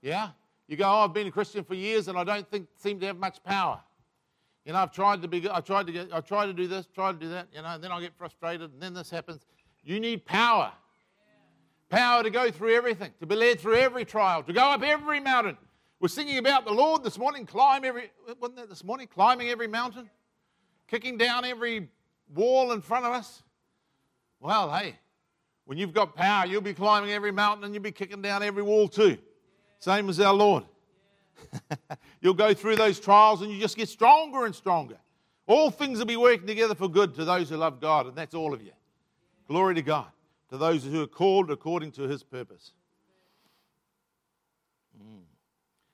Yeah? 0.00 0.30
You 0.68 0.76
go, 0.76 0.84
oh, 0.84 1.04
I've 1.04 1.14
been 1.14 1.26
a 1.26 1.30
Christian 1.30 1.64
for 1.64 1.74
years 1.74 2.08
and 2.08 2.16
I 2.18 2.24
don't 2.24 2.48
think 2.50 2.68
seem 2.76 3.00
to 3.00 3.06
have 3.06 3.16
much 3.16 3.42
power. 3.42 3.80
You 4.64 4.74
know, 4.74 4.80
I've 4.80 4.92
tried 4.92 5.22
to 5.22 5.28
be, 5.28 5.48
I've 5.48 5.64
tried 5.64 5.86
to 5.86 5.92
get, 5.92 6.12
I've 6.12 6.26
tried 6.26 6.46
to 6.46 6.52
do 6.52 6.68
this, 6.68 6.86
tried 6.94 7.12
to 7.12 7.18
do 7.18 7.28
that, 7.30 7.48
you 7.54 7.62
know, 7.62 7.68
and 7.68 7.82
then 7.82 7.90
I 7.90 8.00
get 8.00 8.12
frustrated, 8.16 8.70
and 8.72 8.82
then 8.82 8.92
this 8.92 9.08
happens. 9.08 9.46
You 9.82 9.98
need 9.98 10.26
power. 10.26 10.70
Power 11.88 12.22
to 12.22 12.28
go 12.28 12.50
through 12.50 12.74
everything, 12.74 13.12
to 13.20 13.26
be 13.26 13.34
led 13.34 13.60
through 13.60 13.76
every 13.76 14.04
trial, 14.04 14.42
to 14.42 14.52
go 14.52 14.60
up 14.60 14.82
every 14.82 15.20
mountain. 15.20 15.56
We're 16.00 16.08
singing 16.08 16.36
about 16.36 16.66
the 16.66 16.72
Lord 16.72 17.02
this 17.02 17.16
morning, 17.16 17.46
climb 17.46 17.82
every, 17.84 18.10
wasn't 18.38 18.56
that 18.56 18.68
this 18.68 18.84
morning? 18.84 19.08
Climbing 19.08 19.48
every 19.48 19.68
mountain, 19.68 20.10
kicking 20.88 21.16
down 21.16 21.44
every 21.44 21.88
wall 22.34 22.72
in 22.72 22.80
front 22.80 23.06
of 23.06 23.12
us. 23.12 23.42
Well, 24.40 24.70
hey, 24.74 24.96
when 25.64 25.78
you've 25.78 25.92
got 25.92 26.16
power, 26.16 26.46
you'll 26.46 26.60
be 26.60 26.74
climbing 26.74 27.10
every 27.10 27.32
mountain 27.32 27.64
and 27.64 27.74
you'll 27.74 27.82
be 27.82 27.92
kicking 27.92 28.22
down 28.22 28.42
every 28.42 28.62
wall 28.62 28.88
too. 28.88 29.18
Same 29.80 30.08
as 30.08 30.18
our 30.18 30.34
Lord. 30.34 30.64
You'll 32.20 32.34
go 32.34 32.52
through 32.52 32.76
those 32.76 32.98
trials 32.98 33.42
and 33.42 33.52
you 33.52 33.60
just 33.60 33.76
get 33.76 33.88
stronger 33.88 34.44
and 34.44 34.54
stronger. 34.54 34.96
All 35.46 35.70
things 35.70 35.98
will 35.98 36.06
be 36.06 36.16
working 36.16 36.46
together 36.46 36.74
for 36.74 36.88
good 36.88 37.14
to 37.14 37.24
those 37.24 37.48
who 37.48 37.56
love 37.56 37.80
God, 37.80 38.06
and 38.06 38.16
that's 38.16 38.34
all 38.34 38.52
of 38.52 38.62
you. 38.62 38.72
Glory 39.46 39.76
to 39.76 39.82
God, 39.82 40.08
to 40.50 40.58
those 40.58 40.84
who 40.84 41.02
are 41.02 41.06
called 41.06 41.50
according 41.50 41.92
to 41.92 42.02
his 42.02 42.22
purpose. 42.22 42.72
Mm. 45.00 45.22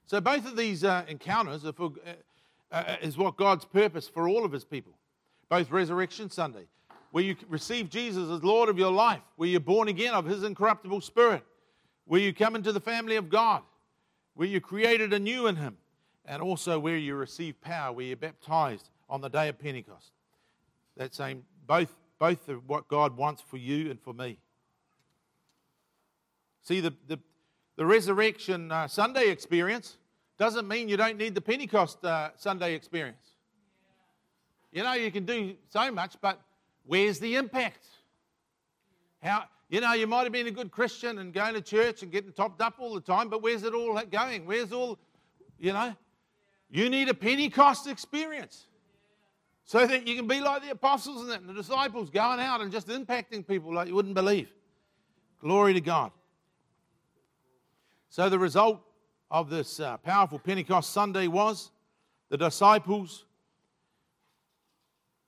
So, 0.06 0.20
both 0.20 0.44
of 0.44 0.56
these 0.56 0.82
uh, 0.82 1.04
encounters 1.06 1.64
are 1.64 1.72
for, 1.72 1.92
uh, 2.04 2.12
uh, 2.74 2.96
is 3.02 3.16
what 3.16 3.36
God's 3.36 3.64
purpose 3.64 4.08
for 4.08 4.28
all 4.28 4.44
of 4.44 4.52
his 4.52 4.64
people. 4.64 4.92
Both 5.48 5.70
Resurrection 5.70 6.30
Sunday, 6.30 6.66
where 7.10 7.24
you 7.24 7.36
receive 7.48 7.88
Jesus 7.88 8.28
as 8.30 8.42
Lord 8.42 8.68
of 8.68 8.78
your 8.78 8.92
life, 8.92 9.22
where 9.36 9.48
you're 9.48 9.60
born 9.60 9.88
again 9.88 10.14
of 10.14 10.24
his 10.24 10.42
incorruptible 10.42 11.00
spirit, 11.00 11.44
where 12.06 12.20
you 12.20 12.34
come 12.34 12.54
into 12.54 12.72
the 12.72 12.80
family 12.80 13.16
of 13.16 13.30
God 13.30 13.62
where 14.34 14.48
you're 14.48 14.60
created 14.60 15.12
anew 15.12 15.46
in 15.46 15.56
Him, 15.56 15.76
and 16.26 16.42
also 16.42 16.78
where 16.78 16.96
you 16.96 17.14
receive 17.14 17.60
power, 17.60 17.92
where 17.92 18.04
you're 18.04 18.16
baptized 18.16 18.90
on 19.08 19.20
the 19.20 19.28
day 19.28 19.48
of 19.48 19.58
Pentecost. 19.58 20.12
That 20.96 21.14
same, 21.14 21.44
both, 21.66 21.94
both 22.18 22.48
are 22.48 22.56
what 22.56 22.88
God 22.88 23.16
wants 23.16 23.42
for 23.42 23.56
you 23.56 23.90
and 23.90 24.00
for 24.00 24.12
me. 24.12 24.38
See, 26.62 26.80
the, 26.80 26.94
the, 27.06 27.18
the 27.76 27.86
resurrection 27.86 28.72
uh, 28.72 28.88
Sunday 28.88 29.28
experience 29.28 29.98
doesn't 30.38 30.66
mean 30.66 30.88
you 30.88 30.96
don't 30.96 31.16
need 31.16 31.34
the 31.34 31.40
Pentecost 31.40 32.04
uh, 32.04 32.30
Sunday 32.36 32.74
experience. 32.74 33.34
You 34.72 34.82
know, 34.82 34.94
you 34.94 35.10
can 35.12 35.24
do 35.24 35.54
so 35.68 35.90
much, 35.92 36.16
but 36.20 36.40
where's 36.84 37.20
the 37.20 37.36
impact? 37.36 37.86
How, 39.22 39.44
you 39.68 39.80
know, 39.80 39.92
you 39.92 40.06
might 40.06 40.24
have 40.24 40.32
been 40.32 40.48
a 40.48 40.50
good 40.50 40.72
Christian 40.72 41.18
and 41.18 41.32
going 41.32 41.54
to 41.54 41.60
church 41.60 42.02
and 42.02 42.10
getting 42.10 42.32
topped 42.32 42.60
up 42.60 42.74
all 42.78 42.94
the 42.94 43.00
time, 43.00 43.28
but 43.28 43.42
where's 43.42 43.62
it 43.62 43.72
all 43.72 44.00
going? 44.10 44.46
Where's 44.46 44.72
all, 44.72 44.98
you 45.58 45.72
know? 45.72 45.94
You 46.70 46.90
need 46.90 47.08
a 47.08 47.14
Pentecost 47.14 47.86
experience 47.86 48.66
so 49.64 49.86
that 49.86 50.06
you 50.08 50.16
can 50.16 50.26
be 50.26 50.40
like 50.40 50.62
the 50.62 50.70
apostles 50.70 51.22
and, 51.22 51.32
and 51.32 51.48
the 51.48 51.54
disciples 51.54 52.10
going 52.10 52.40
out 52.40 52.60
and 52.60 52.72
just 52.72 52.88
impacting 52.88 53.46
people 53.46 53.72
like 53.72 53.88
you 53.88 53.94
wouldn't 53.94 54.14
believe. 54.14 54.48
Glory 55.40 55.74
to 55.74 55.80
God. 55.80 56.10
So, 58.08 58.28
the 58.28 58.38
result 58.38 58.80
of 59.34 59.50
this 59.50 59.80
uh, 59.80 59.96
powerful 59.96 60.38
Pentecost 60.38 60.92
Sunday 60.92 61.26
was 61.26 61.72
the 62.30 62.36
disciples 62.36 63.24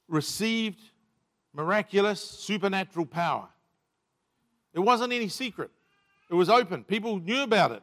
received 0.06 0.78
miraculous 1.52 2.20
supernatural 2.20 3.04
power. 3.04 3.48
It 4.74 4.78
wasn't 4.78 5.12
any 5.12 5.26
secret, 5.26 5.72
it 6.30 6.34
was 6.34 6.48
open. 6.48 6.84
People 6.84 7.18
knew 7.18 7.42
about 7.42 7.72
it. 7.72 7.82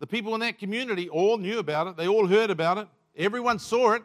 The 0.00 0.06
people 0.08 0.34
in 0.34 0.40
that 0.40 0.58
community 0.58 1.08
all 1.08 1.38
knew 1.38 1.60
about 1.60 1.86
it, 1.86 1.96
they 1.96 2.08
all 2.08 2.26
heard 2.26 2.50
about 2.50 2.78
it, 2.78 2.88
everyone 3.16 3.60
saw 3.60 3.92
it. 3.92 4.02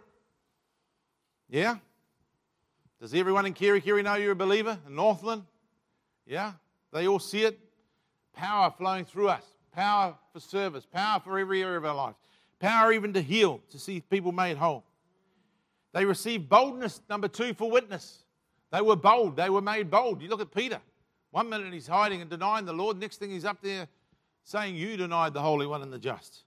Yeah? 1.49 1.77
Does 2.99 3.15
everyone 3.15 3.47
in 3.47 3.55
Kerikeri 3.55 4.03
know 4.03 4.13
you're 4.13 4.33
a 4.33 4.35
believer 4.35 4.77
in 4.85 4.93
Northland? 4.93 5.41
Yeah? 6.27 6.53
They 6.93 7.07
all 7.07 7.17
see 7.17 7.45
it. 7.45 7.57
Power 8.31 8.71
flowing 8.77 9.05
through 9.05 9.29
us. 9.29 9.43
Power 9.73 10.15
for 10.33 10.39
service, 10.39 10.85
power 10.85 11.19
for 11.19 11.39
every 11.39 11.61
area 11.61 11.77
of 11.77 11.85
our 11.85 11.95
lives, 11.95 12.17
power 12.59 12.91
even 12.91 13.13
to 13.13 13.21
heal, 13.21 13.61
to 13.69 13.79
see 13.79 14.01
people 14.01 14.31
made 14.31 14.57
whole. 14.57 14.83
They 15.93 16.05
received 16.05 16.47
boldness, 16.49 17.01
number 17.09 17.27
two, 17.27 17.53
for 17.53 17.69
witness. 17.69 18.23
They 18.71 18.81
were 18.81 18.95
bold. 18.95 19.35
They 19.35 19.49
were 19.49 19.61
made 19.61 19.91
bold. 19.91 20.21
You 20.21 20.29
look 20.29 20.41
at 20.41 20.53
Peter. 20.53 20.79
One 21.31 21.49
minute 21.49 21.73
he's 21.73 21.87
hiding 21.87 22.21
and 22.21 22.29
denying 22.29 22.65
the 22.65 22.73
Lord. 22.73 22.97
Next 22.97 23.17
thing 23.17 23.31
he's 23.31 23.45
up 23.45 23.61
there 23.61 23.87
saying, 24.43 24.75
You 24.75 24.97
denied 24.97 25.33
the 25.33 25.41
Holy 25.41 25.67
One 25.67 25.81
and 25.81 25.91
the 25.91 25.99
just. 25.99 26.43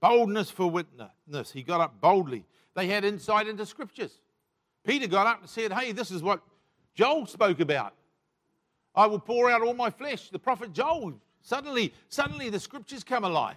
Boldness 0.00 0.50
for 0.50 0.70
witness. 0.70 1.52
He 1.52 1.62
got 1.62 1.80
up 1.80 2.00
boldly. 2.00 2.44
They 2.74 2.86
had 2.86 3.04
insight 3.04 3.46
into 3.46 3.64
scriptures. 3.64 4.18
Peter 4.84 5.06
got 5.06 5.26
up 5.26 5.40
and 5.40 5.48
said, 5.48 5.72
Hey, 5.72 5.92
this 5.92 6.10
is 6.10 6.22
what 6.22 6.42
Joel 6.94 7.26
spoke 7.26 7.60
about. 7.60 7.94
I 8.94 9.06
will 9.06 9.20
pour 9.20 9.50
out 9.50 9.62
all 9.62 9.74
my 9.74 9.90
flesh. 9.90 10.28
The 10.28 10.38
prophet 10.38 10.72
Joel. 10.72 11.14
Suddenly, 11.42 11.92
suddenly 12.08 12.48
the 12.50 12.60
scriptures 12.60 13.04
come 13.04 13.24
alive. 13.24 13.56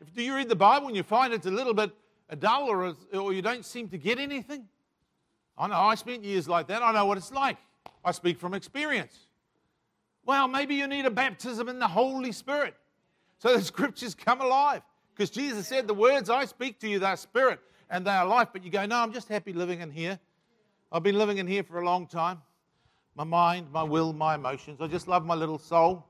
If 0.00 0.12
do 0.14 0.22
you 0.22 0.34
read 0.34 0.48
the 0.48 0.56
Bible 0.56 0.88
and 0.88 0.96
you 0.96 1.02
find 1.02 1.32
it's 1.32 1.46
a 1.46 1.50
little 1.50 1.74
bit 1.74 1.90
dull 2.38 2.68
or, 2.68 2.94
or 3.14 3.32
you 3.32 3.42
don't 3.42 3.64
seem 3.64 3.88
to 3.88 3.98
get 3.98 4.18
anything? 4.18 4.68
I 5.56 5.68
know 5.68 5.74
I 5.74 5.94
spent 5.94 6.24
years 6.24 6.48
like 6.48 6.66
that. 6.68 6.82
I 6.82 6.92
know 6.92 7.06
what 7.06 7.18
it's 7.18 7.32
like. 7.32 7.58
I 8.04 8.10
speak 8.10 8.38
from 8.38 8.54
experience. 8.54 9.28
Well, 10.24 10.48
maybe 10.48 10.74
you 10.74 10.86
need 10.86 11.04
a 11.04 11.10
baptism 11.10 11.68
in 11.68 11.78
the 11.78 11.88
Holy 11.88 12.32
Spirit 12.32 12.74
so 13.38 13.56
the 13.56 13.62
scriptures 13.72 14.14
come 14.14 14.40
alive. 14.40 14.82
Because 15.14 15.30
Jesus 15.30 15.66
said, 15.68 15.86
The 15.86 15.94
words 15.94 16.30
I 16.30 16.44
speak 16.46 16.80
to 16.80 16.88
you, 16.88 16.98
they're 16.98 17.16
spirit 17.16 17.60
and 17.90 18.06
they 18.06 18.10
are 18.10 18.26
life. 18.26 18.48
But 18.52 18.64
you 18.64 18.70
go, 18.70 18.86
No, 18.86 18.96
I'm 18.96 19.12
just 19.12 19.28
happy 19.28 19.52
living 19.52 19.80
in 19.80 19.90
here. 19.90 20.18
I've 20.90 21.02
been 21.02 21.18
living 21.18 21.38
in 21.38 21.46
here 21.46 21.62
for 21.62 21.80
a 21.80 21.84
long 21.84 22.06
time. 22.06 22.42
My 23.14 23.24
mind, 23.24 23.70
my 23.70 23.82
will, 23.82 24.12
my 24.12 24.34
emotions. 24.34 24.80
I 24.80 24.86
just 24.86 25.06
love 25.06 25.24
my 25.24 25.34
little 25.34 25.58
soul. 25.58 26.06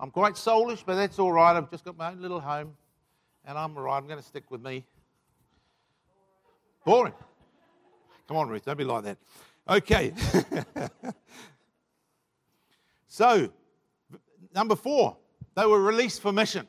I'm 0.00 0.10
quite 0.10 0.34
soulish, 0.34 0.82
but 0.84 0.94
that's 0.94 1.18
all 1.18 1.30
right. 1.30 1.54
I've 1.54 1.70
just 1.70 1.84
got 1.84 1.98
my 1.98 2.10
own 2.10 2.22
little 2.22 2.40
home, 2.40 2.74
and 3.44 3.58
I'm 3.58 3.76
all 3.76 3.82
right. 3.82 3.98
I'm 3.98 4.06
going 4.06 4.18
to 4.18 4.24
stick 4.24 4.50
with 4.50 4.62
me. 4.62 4.86
Boring. 6.86 7.12
Come 8.26 8.38
on, 8.38 8.48
Ruth, 8.48 8.64
don't 8.64 8.78
be 8.78 8.84
like 8.84 9.04
that. 9.04 9.18
Okay. 9.68 10.14
so, 13.08 13.52
number 14.54 14.74
four, 14.74 15.18
they 15.54 15.66
were 15.66 15.82
released 15.82 16.22
for 16.22 16.32
mission. 16.32 16.66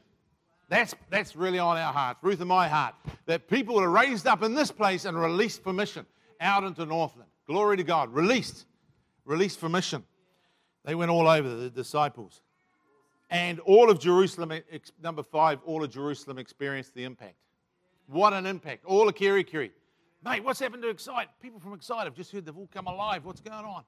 That's, 0.67 0.93
that's 1.09 1.35
really 1.35 1.59
on 1.59 1.77
our 1.77 1.93
hearts, 1.93 2.19
Ruth 2.21 2.39
and 2.39 2.49
my 2.49 2.67
heart, 2.67 2.95
that 3.27 3.47
people 3.47 3.79
are 3.79 3.89
raised 3.89 4.27
up 4.27 4.43
in 4.43 4.53
this 4.53 4.71
place 4.71 5.05
and 5.05 5.17
released 5.17 5.63
for 5.63 5.71
mission 5.71 6.05
out 6.41 6.65
into 6.65 6.85
Northland. 6.85 7.29
Glory 7.47 7.77
to 7.77 7.83
God. 7.83 8.13
Released. 8.13 8.65
Released 9.23 9.59
for 9.59 9.69
mission. 9.69 10.03
They 10.83 10.95
went 10.95 11.11
all 11.11 11.27
over, 11.27 11.47
the 11.47 11.69
disciples. 11.69 12.41
And 13.31 13.61
all 13.61 13.89
of 13.89 13.97
Jerusalem, 13.97 14.51
number 15.01 15.23
five, 15.23 15.59
all 15.65 15.83
of 15.83 15.89
Jerusalem 15.89 16.37
experienced 16.37 16.93
the 16.93 17.05
impact. 17.05 17.35
What 18.07 18.33
an 18.33 18.45
impact. 18.45 18.83
All 18.83 19.07
of 19.07 19.15
Kerikeri. 19.15 19.71
Mate, 20.23 20.43
what's 20.43 20.59
happened 20.59 20.83
to 20.83 20.89
Excite? 20.89 21.29
People 21.41 21.59
from 21.59 21.73
Excite 21.73 22.03
have 22.03 22.13
just 22.13 22.31
heard 22.33 22.45
they've 22.45 22.57
all 22.57 22.69
come 22.73 22.87
alive. 22.87 23.23
What's 23.23 23.39
going 23.39 23.65
on? 23.65 23.83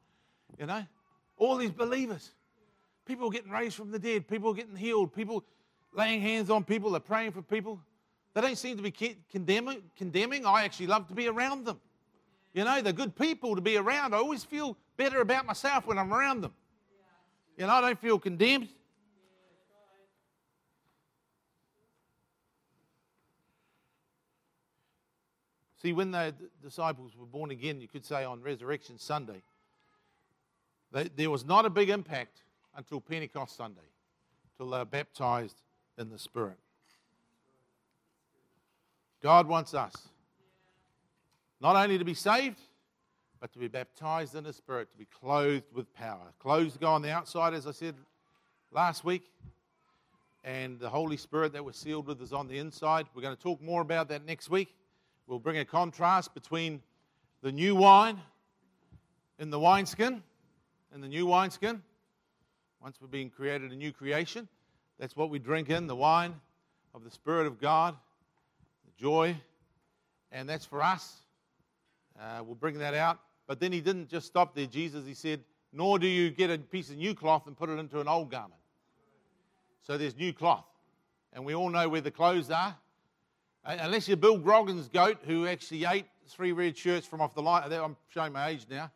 You 0.58 0.66
know? 0.66 0.84
All 1.38 1.58
these 1.58 1.72
believers. 1.72 2.32
People 3.06 3.30
getting 3.30 3.52
raised 3.52 3.76
from 3.76 3.92
the 3.92 4.00
dead. 4.00 4.30
People 4.30 4.54
getting 4.54 4.78
healed. 4.78 5.14
People 5.14 5.44
laying 5.94 6.22
hands 6.22 6.50
on 6.50 6.64
people. 6.64 6.92
They're 6.92 7.02
praying 7.02 7.34
for 7.34 7.42
people. 7.42 7.82
They 8.34 8.40
don't 8.40 8.58
seem 8.58 8.78
to 8.78 8.84
be 8.84 9.18
condemning. 9.30 9.84
condemning. 9.98 10.46
I 10.46 10.64
actually 10.64 10.88
love 10.88 11.10
to 11.10 11.14
be 11.14 11.28
around 11.28 11.66
them. 11.66 11.82
You 12.54 12.64
know, 12.64 12.82
they're 12.82 12.94
good 12.94 13.14
people 13.14 13.56
to 13.56 13.62
be 13.62 13.76
around. 13.76 14.16
I 14.16 14.20
always 14.20 14.46
feel 14.46 14.78
better 14.96 15.20
about 15.20 15.46
myself 15.46 15.86
when 15.86 15.98
I'm 16.00 16.14
around 16.14 16.42
them. 16.42 16.54
You 17.58 17.68
know, 17.68 17.74
I 17.74 17.82
don't 17.82 18.00
feel 18.00 18.18
condemned. 18.18 18.70
See, 25.84 25.92
when 25.92 26.12
the 26.12 26.34
disciples 26.62 27.12
were 27.18 27.26
born 27.26 27.52
again, 27.52 27.82
you 27.82 27.90
could 27.90 28.06
say 28.06 28.24
on 28.24 28.42
Resurrection 28.42 28.98
Sunday, 28.98 29.42
they, 30.94 31.10
there 31.16 31.30
was 31.30 31.46
not 31.46 31.66
a 31.66 31.70
big 31.70 31.90
impact 31.90 32.44
until 32.78 33.02
Pentecost 33.02 33.58
Sunday, 33.58 33.82
till 34.56 34.70
they 34.70 34.78
were 34.78 34.86
baptized 34.86 35.58
in 35.98 36.10
the 36.10 36.18
Spirit. 36.18 36.58
God 39.22 39.46
wants 39.46 39.74
us 39.74 39.94
not 41.60 41.76
only 41.76 41.98
to 41.98 42.06
be 42.06 42.14
saved, 42.14 42.62
but 43.42 43.52
to 43.52 43.60
be 43.60 43.68
baptized 43.68 44.36
in 44.36 44.46
the 44.46 44.54
Spirit, 44.54 44.90
to 44.94 44.98
be 44.98 45.08
clothed 45.20 45.74
with 45.74 45.94
power. 45.94 46.32
Clothes 46.40 46.78
go 46.78 46.88
on 46.88 47.02
the 47.02 47.12
outside, 47.12 47.54
as 47.54 47.68
I 47.68 47.72
said 47.72 47.96
last 48.72 49.04
week, 49.04 49.30
and 50.46 50.80
the 50.80 50.90
Holy 50.90 51.18
Spirit 51.18 51.52
that 51.52 51.66
we're 51.66 51.74
sealed 51.74 52.08
with 52.08 52.22
is 52.22 52.32
on 52.32 52.48
the 52.48 52.58
inside. 52.58 53.06
We're 53.14 53.22
going 53.22 53.36
to 53.36 53.42
talk 53.42 53.62
more 53.62 53.82
about 53.82 54.08
that 54.08 54.26
next 54.26 54.50
week. 54.50 54.74
We'll 55.26 55.40
bring 55.40 55.58
a 55.58 55.66
contrast 55.66 56.34
between 56.34 56.82
the 57.42 57.52
new 57.52 57.76
wine 57.76 58.20
in 59.40 59.50
the 59.50 59.60
wineskin 59.60 60.22
and 60.94 61.02
the 61.02 61.08
new 61.08 61.26
wineskin. 61.26 61.82
Once 62.82 62.98
we're 63.00 63.08
being 63.08 63.30
created 63.30 63.72
a 63.72 63.76
new 63.76 63.94
creation, 63.94 64.48
that's 65.00 65.16
what 65.16 65.30
we 65.30 65.40
drink 65.40 65.70
in 65.70 65.88
the 65.88 65.96
wine 65.96 66.36
of 66.94 67.06
the 67.06 67.10
Spirit 67.10 67.48
of 67.48 67.60
God, 67.60 67.96
the 68.86 68.92
joy, 69.02 69.36
and 70.32 70.48
that's 70.50 70.66
for 70.66 70.84
us. 70.84 71.22
Uh, 72.20 72.44
we'll 72.44 72.56
bring 72.56 72.78
that 72.80 72.94
out. 72.94 73.20
But 73.48 73.62
then 73.62 73.72
he 73.72 73.80
didn't 73.80 74.10
just 74.10 74.28
stop 74.28 74.54
there, 74.54 74.66
Jesus. 74.66 75.06
He 75.06 75.14
said, 75.14 75.42
Nor 75.72 76.00
do 76.00 76.08
you 76.08 76.32
get 76.32 76.50
a 76.50 76.58
piece 76.58 76.90
of 76.90 76.98
new 76.98 77.16
cloth 77.16 77.48
and 77.48 77.58
put 77.58 77.70
it 77.70 77.80
into 77.80 78.02
an 78.02 78.08
old 78.08 78.30
garment. 78.30 78.60
So 79.82 79.98
there's 79.98 80.16
new 80.16 80.34
cloth. 80.34 80.66
And 81.32 81.46
we 81.46 81.56
all 81.56 81.70
know 81.70 81.90
where 81.90 82.02
the 82.02 82.12
clothes 82.12 82.52
are. 82.52 82.76
Uh, 83.66 83.78
unless 83.80 84.08
you're 84.08 84.18
Bill 84.18 84.38
Grogan's 84.38 84.90
goat, 84.90 85.18
who 85.26 85.48
actually 85.48 85.86
ate 85.86 86.06
three 86.28 86.52
red 86.52 86.78
shirts 86.78 87.08
from 87.08 87.22
off 87.22 87.34
the 87.34 87.42
line. 87.42 87.72
I'm 87.72 87.96
showing 88.10 88.34
my 88.34 88.50
age 88.50 88.66
now. 88.70 88.92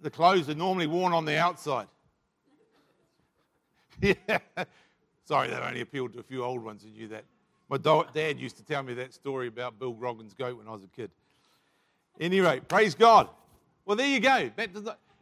The 0.00 0.10
clothes 0.10 0.48
are 0.48 0.54
normally 0.54 0.88
worn 0.88 1.12
on 1.12 1.24
the 1.24 1.38
outside. 1.38 1.86
yeah. 4.00 4.16
Sorry, 5.24 5.48
that 5.48 5.62
only 5.62 5.80
appealed 5.80 6.12
to 6.14 6.20
a 6.20 6.24
few 6.24 6.42
old 6.42 6.62
ones 6.62 6.82
who 6.82 6.90
knew 6.90 7.08
that. 7.08 7.24
My 7.68 7.78
dad 7.78 8.38
used 8.38 8.56
to 8.56 8.64
tell 8.64 8.82
me 8.82 8.94
that 8.94 9.14
story 9.14 9.46
about 9.46 9.78
Bill 9.78 9.92
Grogan's 9.92 10.34
goat 10.34 10.58
when 10.58 10.66
I 10.66 10.72
was 10.72 10.82
a 10.82 10.88
kid. 10.88 11.10
Any 12.20 12.40
rate, 12.40 12.68
praise 12.68 12.94
God. 12.94 13.28
Well, 13.86 13.96
there 13.96 14.06
you 14.06 14.20
go. 14.20 14.50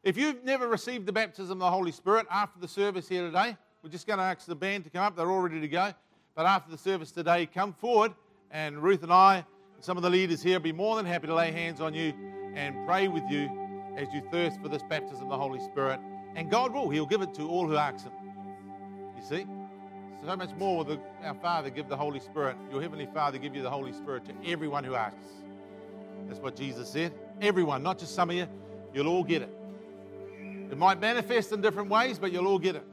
If 0.02 0.16
you've 0.16 0.42
never 0.44 0.66
received 0.66 1.06
the 1.06 1.12
baptism 1.12 1.52
of 1.52 1.58
the 1.58 1.70
Holy 1.70 1.92
Spirit 1.92 2.26
after 2.30 2.58
the 2.58 2.66
service 2.66 3.08
here 3.08 3.26
today, 3.26 3.56
we're 3.82 3.90
just 3.90 4.06
going 4.06 4.18
to 4.18 4.24
ask 4.24 4.46
the 4.46 4.56
band 4.56 4.84
to 4.84 4.90
come 4.90 5.02
up. 5.02 5.16
They're 5.16 5.30
all 5.30 5.40
ready 5.40 5.60
to 5.60 5.68
go. 5.68 5.92
But 6.40 6.46
after 6.46 6.70
the 6.70 6.78
service 6.78 7.12
today, 7.12 7.44
come 7.44 7.74
forward, 7.74 8.14
and 8.50 8.82
Ruth 8.82 9.02
and 9.02 9.12
I, 9.12 9.44
and 9.74 9.84
some 9.84 9.98
of 9.98 10.02
the 10.02 10.08
leaders 10.08 10.42
here, 10.42 10.54
will 10.54 10.62
be 10.62 10.72
more 10.72 10.96
than 10.96 11.04
happy 11.04 11.26
to 11.26 11.34
lay 11.34 11.52
hands 11.52 11.82
on 11.82 11.92
you 11.92 12.14
and 12.54 12.86
pray 12.86 13.08
with 13.08 13.24
you 13.28 13.50
as 13.98 14.08
you 14.14 14.22
thirst 14.32 14.58
for 14.62 14.70
this 14.70 14.82
baptism 14.88 15.24
of 15.24 15.28
the 15.28 15.36
Holy 15.36 15.60
Spirit. 15.60 16.00
And 16.36 16.50
God 16.50 16.72
will. 16.72 16.88
He'll 16.88 17.04
give 17.04 17.20
it 17.20 17.34
to 17.34 17.46
all 17.46 17.68
who 17.68 17.76
ask 17.76 18.06
Him. 18.06 18.12
You 19.18 19.22
see? 19.22 19.46
So 20.24 20.34
much 20.34 20.48
more 20.56 20.82
will 20.82 20.98
our 21.22 21.34
Father 21.34 21.68
give 21.68 21.90
the 21.90 21.96
Holy 21.98 22.20
Spirit, 22.20 22.56
your 22.72 22.80
Heavenly 22.80 23.08
Father 23.12 23.36
give 23.36 23.54
you 23.54 23.60
the 23.60 23.68
Holy 23.68 23.92
Spirit 23.92 24.24
to 24.24 24.50
everyone 24.50 24.82
who 24.82 24.94
asks. 24.94 25.26
That's 26.26 26.40
what 26.40 26.56
Jesus 26.56 26.88
said. 26.88 27.12
Everyone, 27.42 27.82
not 27.82 27.98
just 27.98 28.14
some 28.14 28.30
of 28.30 28.36
you. 28.36 28.46
You'll 28.94 29.08
all 29.08 29.24
get 29.24 29.42
it. 29.42 29.54
It 30.70 30.78
might 30.78 31.02
manifest 31.02 31.52
in 31.52 31.60
different 31.60 31.90
ways, 31.90 32.18
but 32.18 32.32
you'll 32.32 32.46
all 32.46 32.58
get 32.58 32.76
it. 32.76 32.84